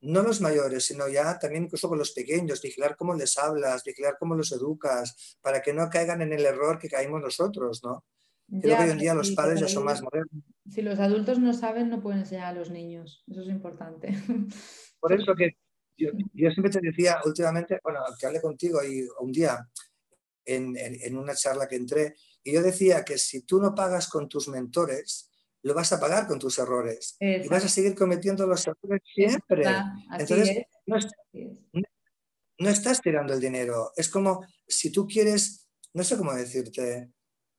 no 0.02 0.22
los 0.24 0.42
mayores, 0.42 0.86
sino 0.86 1.08
ya 1.08 1.38
también 1.40 1.66
incluso 1.66 1.88
con 1.88 1.98
los 1.98 2.12
pequeños, 2.12 2.62
vigilar 2.62 2.96
cómo 2.98 3.14
les 3.14 3.38
hablas, 3.38 3.84
vigilar 3.84 4.18
cómo 4.20 4.36
los 4.36 4.52
educas, 4.52 5.38
para 5.42 5.62
que 5.62 5.74
no 5.74 5.90
caigan 5.90 6.22
en 6.22 6.34
el 6.34 6.46
error 6.46 6.80
que 6.80 6.90
caímos 6.90 7.22
nosotros, 7.22 7.84
¿no? 7.84 8.04
Creo 8.48 8.72
ya, 8.72 8.78
que 8.80 8.84
hoy 8.84 8.92
en 8.92 8.98
día 8.98 9.14
los 9.14 9.32
padres 9.32 9.62
ya 9.62 9.68
son 9.68 9.86
más 9.86 10.02
modernos. 10.02 10.44
Si 10.70 10.82
los 10.82 11.00
adultos 11.00 11.40
no 11.40 11.54
saben, 11.54 11.90
no 11.90 12.02
pueden 12.02 12.20
enseñar 12.20 12.48
a 12.48 12.54
los 12.54 12.70
niños, 12.70 13.24
eso 13.28 13.42
es 13.42 13.48
importante. 13.48 14.10
Por 15.00 15.14
eso 15.14 15.34
que 15.36 15.56
yo, 15.98 16.10
yo 16.34 16.52
siempre 16.52 16.72
te 16.72 16.82
decía 16.82 17.20
últimamente, 17.24 17.80
bueno, 17.84 18.00
que 18.20 18.26
hablé 18.26 18.42
contigo 18.42 18.84
y 18.84 19.08
un 19.20 19.32
día, 19.32 19.70
en, 20.46 21.18
una 21.18 21.36
charla 21.36 21.68
que 21.68 21.76
entré, 21.76 22.16
y 22.44 22.54
yo 22.54 22.62
decía 22.62 23.04
que 23.04 23.18
si 23.18 23.44
tú 23.44 23.62
no 23.62 23.76
pagas 23.76 24.10
con 24.10 24.28
tus 24.28 24.48
mentores, 24.48 25.31
lo 25.64 25.74
vas 25.74 25.92
a 25.94 26.00
pagar 26.00 26.28
con 26.28 26.40
tus 26.40 26.58
errores. 26.60 27.16
Y 27.20 27.48
vas 27.48 27.66
a 27.66 27.70
seguir 27.70 27.96
cometiendo 27.96 28.48
los 28.48 28.66
errores 28.68 29.02
siempre. 29.14 29.66
Entonces, 30.18 30.66
no, 32.58 32.70
estás 32.70 33.02
tirando 33.02 33.34
el 33.34 33.40
dinero. 33.40 33.92
Es 33.96 34.10
como 34.10 34.46
si 34.68 34.92
tú 34.92 35.08
quieres, 35.08 35.68
no 35.94 36.04
sé 36.04 36.18
cómo 36.18 36.34
decirte, 36.34 37.12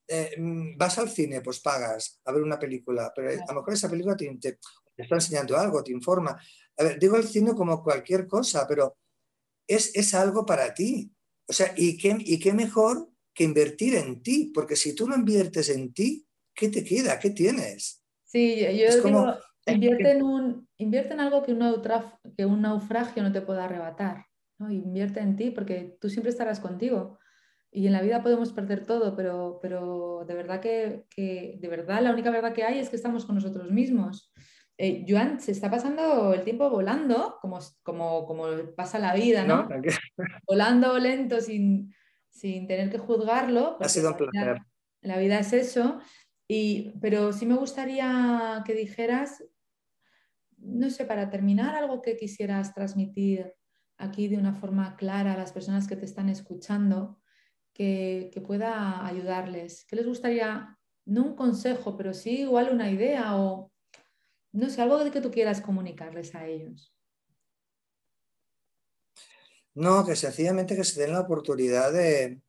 eh, 0.09 0.35
mm, 0.37 0.77
vas 0.77 0.99
al 0.99 1.11
cine, 1.11 1.41
pues 1.41 1.61
pagas 1.61 2.21
a 2.25 2.33
ver 2.33 2.43
una 2.43 2.59
película, 2.59 3.13
pero 3.15 3.31
a 3.31 3.53
lo 3.53 3.61
mejor 3.61 3.75
esa 3.75 3.89
película 3.89 4.17
te, 4.17 4.37
te, 4.41 4.59
está 4.97 5.15
enseñando 5.17 5.57
algo, 5.57 5.83
te 5.83 5.93
informa. 5.93 6.39
A 6.77 6.85
ver, 6.85 6.99
digo 6.99 7.17
el 7.17 7.27
cine 7.27 7.55
como 7.55 7.83
cualquier 7.83 8.27
cosa, 8.27 8.67
pero 8.67 8.97
es, 9.67 9.95
es 9.95 10.15
algo 10.15 10.45
para 10.45 10.75
ti. 10.75 11.13
O 11.49 11.53
sea, 11.53 11.73
¿y 11.77 11.97
qué, 11.97 12.17
¿y 12.19 12.39
qué 12.39 12.53
mejor 12.53 13.09
que 13.35 13.45
invertir 13.45 13.95
en 13.95 14.23
ti? 14.23 14.51
Porque 14.55 14.77
si 14.77 14.95
tú 14.95 15.09
no 15.09 15.17
inviertes 15.17 15.69
en 15.69 15.93
ti, 15.93 16.27
¿qué 16.55 16.69
te 16.69 16.85
queda? 16.85 17.19
¿Qué 17.19 17.31
tienes? 17.31 18.03
Sí, 18.25 18.61
yo 18.61 19.05
digo, 19.05 19.35
invierte 19.67 20.13
en, 20.13 20.23
un, 20.23 20.69
invierte 20.79 21.15
en 21.15 21.21
algo 21.21 21.43
que 21.43 21.53
un, 21.53 21.83
que 22.37 22.47
un 22.47 22.63
naufragio 22.63 23.23
no 23.23 23.33
te 23.33 23.43
pueda 23.43 23.65
arrebatar. 23.65 24.27
¿no? 24.59 24.71
Invierte 24.71 25.21
en 25.21 25.37
ti 25.37 25.51
porque 25.51 25.97
tú 26.01 26.09
siempre 26.09 26.31
estarás 26.31 26.61
contigo. 26.61 27.19
Y 27.71 27.87
en 27.87 27.93
la 27.95 28.03
vida 28.03 28.23
podemos 28.23 28.53
perder 28.53 28.85
todo, 28.85 29.17
pero, 29.17 29.59
pero 29.63 30.25
de 30.27 30.35
verdad 30.35 30.61
que, 30.61 31.07
que, 31.09 31.59
de 31.59 31.69
verdad 31.69 32.03
la 32.03 32.13
única 32.13 32.31
verdad 32.31 32.53
que 32.53 32.65
hay 32.65 32.79
es 32.79 32.91
que 32.91 32.97
estamos 32.97 33.25
con 33.25 33.35
nosotros 33.35 33.71
mismos. 33.71 34.31
Eh, 34.79 35.05
Joan, 35.09 35.41
se 35.41 35.53
está 35.53 35.71
pasando 35.71 36.35
el 36.35 36.45
tiempo 36.45 36.69
volando, 36.69 37.39
como, 37.41 37.59
como, 37.83 38.27
como 38.27 38.47
pasa 38.75 38.99
la 38.99 39.15
vida, 39.15 39.45
¿no? 39.45 39.69
volando 40.47 40.99
lento 40.99 41.41
sin, 41.41 41.95
sin, 42.31 42.67
tener 42.67 42.91
que 42.91 42.99
juzgarlo. 42.99 43.77
Ha 43.81 43.89
sido 43.89 44.11
un 44.11 44.17
placer. 44.17 44.59
La, 45.03 45.19
vida 45.19 45.39
es 45.39 45.53
eso. 45.53 46.01
Pero 47.01 47.33
sí 47.33 47.47
me 47.47 47.57
gustaría 47.57 48.63
que 48.65 48.75
dijeras, 48.75 49.45
no 50.59 50.91
sé, 50.91 51.05
para 51.05 51.31
terminar, 51.31 51.75
algo 51.75 52.03
que 52.03 52.17
quisieras 52.17 52.75
transmitir 52.75 53.55
aquí 53.97 54.29
de 54.29 54.37
una 54.37 54.55
forma 54.55 54.97
clara 54.97 55.35
a 55.35 55.39
las 55.39 55.53
personas 55.53 55.87
que 55.87 55.97
te 55.97 56.05
están 56.05 56.29
escuchando, 56.29 57.21
que, 57.73 58.31
que 58.33 58.41
pueda 58.41 59.07
ayudarles. 59.07 59.85
¿Qué 59.87 59.97
les 59.97 60.07
gustaría? 60.07 60.79
No 61.05 61.25
un 61.25 61.37
consejo, 61.37 61.97
pero 61.97 62.15
sí 62.15 62.43
igual 62.43 62.73
una 62.73 62.91
idea 62.91 63.37
o 63.37 63.73
no 64.53 64.69
sé, 64.69 64.83
algo 64.83 65.03
de 65.03 65.11
que 65.11 65.21
tú 65.21 65.31
quieras 65.31 65.61
comunicarles 65.63 66.35
a 66.35 66.47
ellos. 66.47 66.95
No, 69.75 70.05
que 70.05 70.15
sencillamente 70.15 70.77
que 70.77 70.85
se 70.85 71.01
den 71.01 71.13
la 71.13 71.21
oportunidad 71.21 71.91
de, 71.91 72.43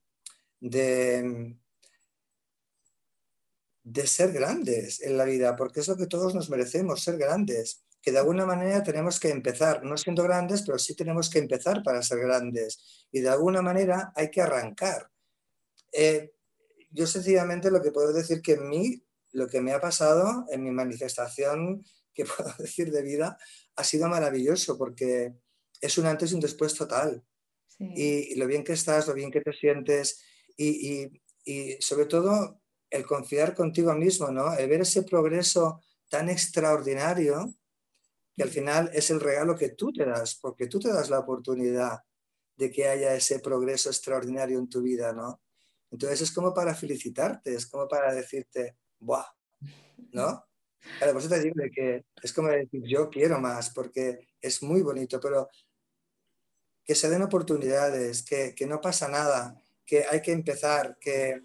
ser 4.06 4.32
grandes 4.32 5.02
en 5.02 5.18
la 5.18 5.26
vida, 5.26 5.56
porque 5.56 5.82
es 5.82 5.88
lo 5.88 5.98
que 5.98 6.08
todos 6.08 6.34
nos 6.34 6.50
merecemos, 6.50 7.04
ser 7.04 7.18
grandes, 7.18 7.84
que 8.02 8.12
de 8.12 8.20
alguna 8.20 8.46
manera 8.46 8.84
tenemos 8.84 9.20
que 9.20 9.30
empezar, 9.30 9.84
no 9.84 9.98
siendo 9.98 10.24
grandes, 10.24 10.64
pero 10.64 10.78
sí 10.78 10.96
tenemos 10.96 11.30
que 11.30 11.40
empezar 11.40 11.84
para 11.84 12.02
ser 12.02 12.20
grandes, 12.20 13.08
y 13.12 13.22
de 13.22 13.30
alguna 13.30 13.62
manera 13.62 14.12
hay 14.16 14.30
que 14.30 14.42
arrancar. 14.42 15.10
Eh, 15.92 16.34
yo 16.92 17.08
sencillamente 17.08 17.72
lo 17.72 17.82
que 17.82 17.92
puedo 17.92 18.14
decir 18.14 18.42
que 18.42 18.54
en 18.54 18.70
mí 18.70 19.04
lo 19.34 19.48
que 19.48 19.62
me 19.62 19.74
ha 19.74 19.82
pasado 19.82 20.46
en 20.50 20.64
mi 20.64 20.72
manifestación, 20.72 21.84
que 22.14 22.26
puedo 22.38 22.54
decir 22.58 22.92
de 22.92 23.02
vida, 23.02 23.38
ha 23.76 23.84
sido 23.84 24.08
maravilloso 24.08 24.78
porque 24.78 25.34
es 25.82 25.98
un 25.98 26.06
antes 26.06 26.32
y 26.32 26.36
un 26.36 26.40
después 26.40 26.74
total. 26.76 27.24
Y, 27.80 28.36
lo 28.36 28.48
bien 28.48 28.64
que 28.64 28.74
estás, 28.74 29.08
lo 29.08 29.14
bien 29.14 29.30
que 29.30 29.42
te 29.42 29.52
sientes 29.52 30.24
y, 30.56 31.12
sobre 31.82 32.06
todo 32.06 32.62
el 32.94 33.08
confiar 33.08 33.56
contigo 33.56 33.92
mismo, 33.96 34.30
¿no? 34.30 34.54
El 34.54 34.70
ver 34.70 34.82
ese 34.82 35.02
progreso 35.02 35.82
tan 36.10 36.30
extraordinario 36.30 37.52
que 38.36 38.44
al 38.44 38.50
final 38.50 38.92
es 38.94 39.10
el 39.10 39.20
regalo 39.20 39.56
que 39.56 39.70
tú 39.70 39.92
te 39.92 40.06
das, 40.06 40.36
porque 40.36 40.68
tú 40.68 40.80
te 40.80 40.94
das 40.94 41.10
la 41.10 41.20
oportunidad 41.20 42.02
de 42.56 42.70
que 42.70 42.88
haya 42.88 43.16
ese 43.16 43.40
progreso 43.40 43.90
extraordinario 43.90 44.60
en 44.60 44.70
tu 44.70 44.84
vida, 44.84 45.12
¿no? 45.12 45.42
Entonces 45.90 46.22
es 46.22 46.32
como 46.32 46.54
para 46.54 46.76
felicitarte, 46.76 47.56
es 47.56 47.66
como 47.66 47.88
para 47.88 48.14
decirte, 48.14 48.78
¡buah! 49.00 49.26
¿No? 50.12 50.46
Claro, 51.00 51.14
por 51.14 51.22
eso 51.22 51.30
te 51.30 51.40
digo 51.40 51.56
que 51.74 52.06
es 52.22 52.32
como 52.32 52.50
decir, 52.50 52.84
yo 52.86 53.10
quiero 53.10 53.40
más, 53.40 53.72
porque 53.72 54.28
es 54.40 54.62
muy 54.62 54.84
bonito, 54.84 55.20
pero 55.20 55.50
que 56.86 56.94
se 56.94 57.10
den 57.10 57.24
oportunidades, 57.24 58.22
que, 58.22 58.54
que 58.54 58.68
no 58.68 58.80
pasa 58.82 59.08
nada, 59.08 59.60
que 59.84 60.06
hay 60.06 60.22
que 60.22 60.32
empezar, 60.32 60.98
que, 61.00 61.42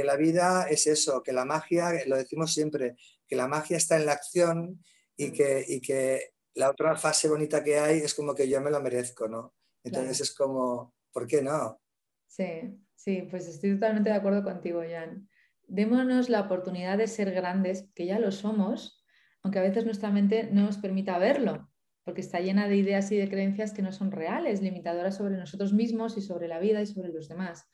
que, 0.00 0.06
la 0.06 0.16
vida 0.16 0.66
es 0.68 0.86
eso, 0.86 1.22
que 1.22 1.32
la 1.32 1.44
magia, 1.44 1.92
lo 2.06 2.16
decimos 2.16 2.52
siempre, 2.52 2.96
que 3.26 3.36
la 3.36 3.48
magia 3.48 3.76
está 3.76 3.96
en 3.96 4.06
la 4.06 4.12
acción 4.12 4.84
y 5.16 5.32
que, 5.32 5.64
y 5.66 5.80
que 5.80 6.32
la 6.54 6.70
otra 6.70 6.96
fase 6.96 7.28
bonita 7.28 7.62
que 7.62 7.78
hay 7.78 7.98
es 7.98 8.14
como 8.14 8.34
que 8.34 8.48
yo 8.48 8.60
me 8.60 8.70
lo 8.70 8.80
merezco, 8.80 9.28
¿no? 9.28 9.54
Entonces 9.84 10.20
es 10.20 10.34
como, 10.34 10.94
¿por 11.12 11.26
qué 11.26 11.42
no? 11.42 11.80
Sí, 12.26 12.78
sí, 12.94 13.22
pues 13.30 13.48
estoy 13.48 13.74
totalmente 13.74 14.10
de 14.10 14.16
acuerdo 14.16 14.42
contigo, 14.42 14.82
Jan 14.88 15.28
démonos 15.70 16.28
la 16.28 16.40
oportunidad 16.40 16.98
de 16.98 17.06
ser 17.06 17.30
grandes, 17.32 17.88
que 17.94 18.04
ya 18.04 18.18
lo 18.18 18.32
somos, 18.32 19.04
aunque 19.42 19.60
a 19.60 19.62
veces 19.62 19.84
nuestra 19.84 20.10
mente 20.10 20.48
no 20.52 20.62
nos 20.62 20.78
permita 20.78 21.16
verlo, 21.18 21.70
porque 22.04 22.20
está 22.20 22.40
llena 22.40 22.68
de 22.68 22.76
ideas 22.76 23.10
y 23.12 23.16
de 23.16 23.28
creencias 23.28 23.72
que 23.72 23.82
no 23.82 23.92
son 23.92 24.10
reales, 24.10 24.60
limitadoras 24.60 25.16
sobre 25.16 25.36
nosotros 25.36 25.72
mismos 25.72 26.18
y 26.18 26.22
sobre 26.22 26.48
la 26.48 26.58
vida 26.58 26.82
y 26.82 26.86
sobre 26.86 27.10
los 27.10 27.28
demás. 27.28 27.64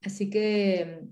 Así 0.00 0.30
que, 0.30 1.08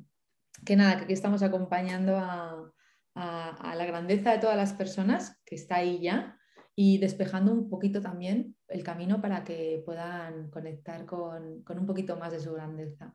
que 0.64 0.76
nada, 0.76 0.96
que 0.96 1.04
aquí 1.04 1.12
estamos 1.12 1.42
acompañando 1.42 2.16
a, 2.16 2.70
la 3.14 3.84
grandeza 3.86 4.32
de 4.32 4.38
todas 4.38 4.56
las 4.56 4.72
personas, 4.72 5.38
que 5.44 5.54
está 5.54 5.76
ahí 5.76 6.00
ya, 6.00 6.38
y 6.74 6.98
despejando 6.98 7.52
un 7.52 7.68
poquito 7.68 8.00
también 8.00 8.56
el 8.68 8.82
camino 8.82 9.20
para 9.20 9.44
que 9.44 9.82
puedan 9.84 10.48
conectar 10.50 11.04
con, 11.04 11.62
con 11.62 11.78
un 11.78 11.86
poquito 11.86 12.16
más 12.16 12.32
de 12.32 12.40
su 12.40 12.54
grandeza. 12.54 13.14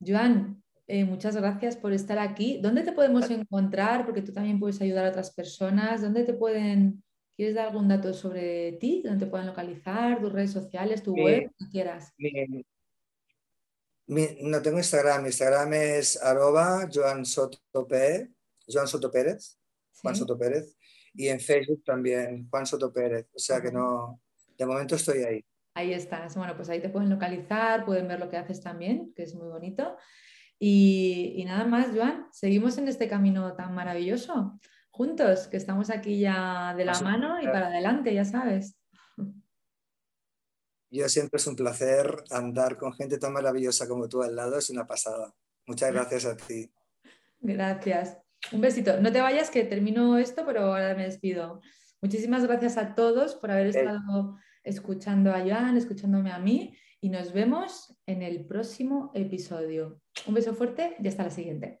Joan, 0.00 0.62
eh, 0.92 1.04
muchas 1.04 1.36
gracias 1.36 1.76
por 1.76 1.92
estar 1.92 2.18
aquí. 2.18 2.58
¿Dónde 2.60 2.82
te 2.82 2.90
podemos 2.90 3.30
encontrar? 3.30 4.04
Porque 4.04 4.22
tú 4.22 4.32
también 4.32 4.58
puedes 4.58 4.80
ayudar 4.80 5.06
a 5.06 5.10
otras 5.10 5.32
personas. 5.32 6.02
¿Dónde 6.02 6.24
te 6.24 6.34
pueden... 6.34 7.04
¿Quieres 7.36 7.54
dar 7.54 7.68
algún 7.68 7.86
dato 7.86 8.12
sobre 8.12 8.72
ti? 8.72 9.00
¿Dónde 9.04 9.24
te 9.24 9.30
pueden 9.30 9.46
localizar? 9.46 10.20
¿Tus 10.20 10.32
redes 10.32 10.50
sociales? 10.50 11.02
¿Tu 11.02 11.14
web? 11.14 11.44
Lo 11.44 11.66
que 11.66 11.70
quieras. 11.70 12.12
No 14.10 14.62
tengo 14.62 14.78
Instagram. 14.78 15.22
Mi 15.22 15.28
Instagram 15.28 15.72
es 15.74 16.20
arroba 16.22 16.88
Joan 16.92 17.24
Soto 17.24 17.58
Joan 17.72 18.88
Soto 18.88 19.10
Pérez, 19.10 19.58
Juan 20.02 20.16
Soto 20.16 20.38
Pérez. 20.38 20.76
Y 21.14 21.28
en 21.28 21.40
Facebook 21.40 21.82
también, 21.84 22.48
Juan 22.50 22.66
Soto 22.66 22.92
Pérez. 22.92 23.28
O 23.34 23.38
sea 23.38 23.60
que 23.60 23.72
no, 23.72 24.20
de 24.56 24.66
momento 24.66 24.94
estoy 24.94 25.24
ahí. 25.24 25.44
Ahí 25.74 25.92
estás. 25.92 26.36
Bueno, 26.36 26.56
pues 26.56 26.68
ahí 26.68 26.80
te 26.80 26.88
pueden 26.88 27.10
localizar, 27.10 27.84
pueden 27.84 28.08
ver 28.08 28.20
lo 28.20 28.28
que 28.28 28.36
haces 28.36 28.60
también, 28.60 29.12
que 29.14 29.22
es 29.22 29.34
muy 29.34 29.48
bonito. 29.48 29.96
Y, 30.62 31.42
nada 31.46 31.64
más, 31.64 31.88
Joan, 31.94 32.26
seguimos 32.32 32.76
en 32.76 32.86
este 32.86 33.08
camino 33.08 33.54
tan 33.54 33.74
maravilloso, 33.74 34.60
juntos, 34.90 35.48
que 35.48 35.56
estamos 35.56 35.88
aquí 35.88 36.20
ya 36.20 36.74
de 36.76 36.84
la 36.84 37.00
mano 37.00 37.40
y 37.40 37.46
para 37.46 37.68
adelante, 37.68 38.12
ya 38.12 38.26
sabes. 38.26 38.76
Yo 40.90 41.08
siempre 41.08 41.38
es 41.38 41.46
un 41.46 41.56
placer 41.56 42.24
andar 42.30 42.76
con 42.76 42.92
gente 42.92 43.18
tan 43.18 43.32
maravillosa 43.32 43.86
como 43.86 44.08
tú 44.08 44.22
al 44.22 44.34
lado, 44.34 44.58
es 44.58 44.70
una 44.70 44.86
pasada. 44.86 45.32
Muchas 45.66 45.92
gracias 45.92 46.24
a 46.26 46.36
ti. 46.36 46.70
Gracias. 47.40 48.18
Un 48.52 48.60
besito. 48.60 49.00
No 49.00 49.12
te 49.12 49.20
vayas, 49.20 49.50
que 49.50 49.64
termino 49.64 50.18
esto, 50.18 50.44
pero 50.44 50.62
ahora 50.62 50.94
me 50.94 51.04
despido. 51.04 51.60
Muchísimas 52.02 52.44
gracias 52.44 52.76
a 52.76 52.94
todos 52.94 53.36
por 53.36 53.50
haber 53.50 53.68
estado 53.68 54.36
escuchando 54.64 55.32
a 55.32 55.40
Joan, 55.40 55.76
escuchándome 55.76 56.32
a 56.32 56.38
mí 56.38 56.76
y 57.00 57.08
nos 57.08 57.32
vemos 57.32 57.96
en 58.06 58.22
el 58.22 58.46
próximo 58.46 59.10
episodio. 59.14 60.00
Un 60.26 60.34
beso 60.34 60.54
fuerte 60.54 60.96
y 60.98 61.08
hasta 61.08 61.24
la 61.24 61.30
siguiente. 61.30 61.80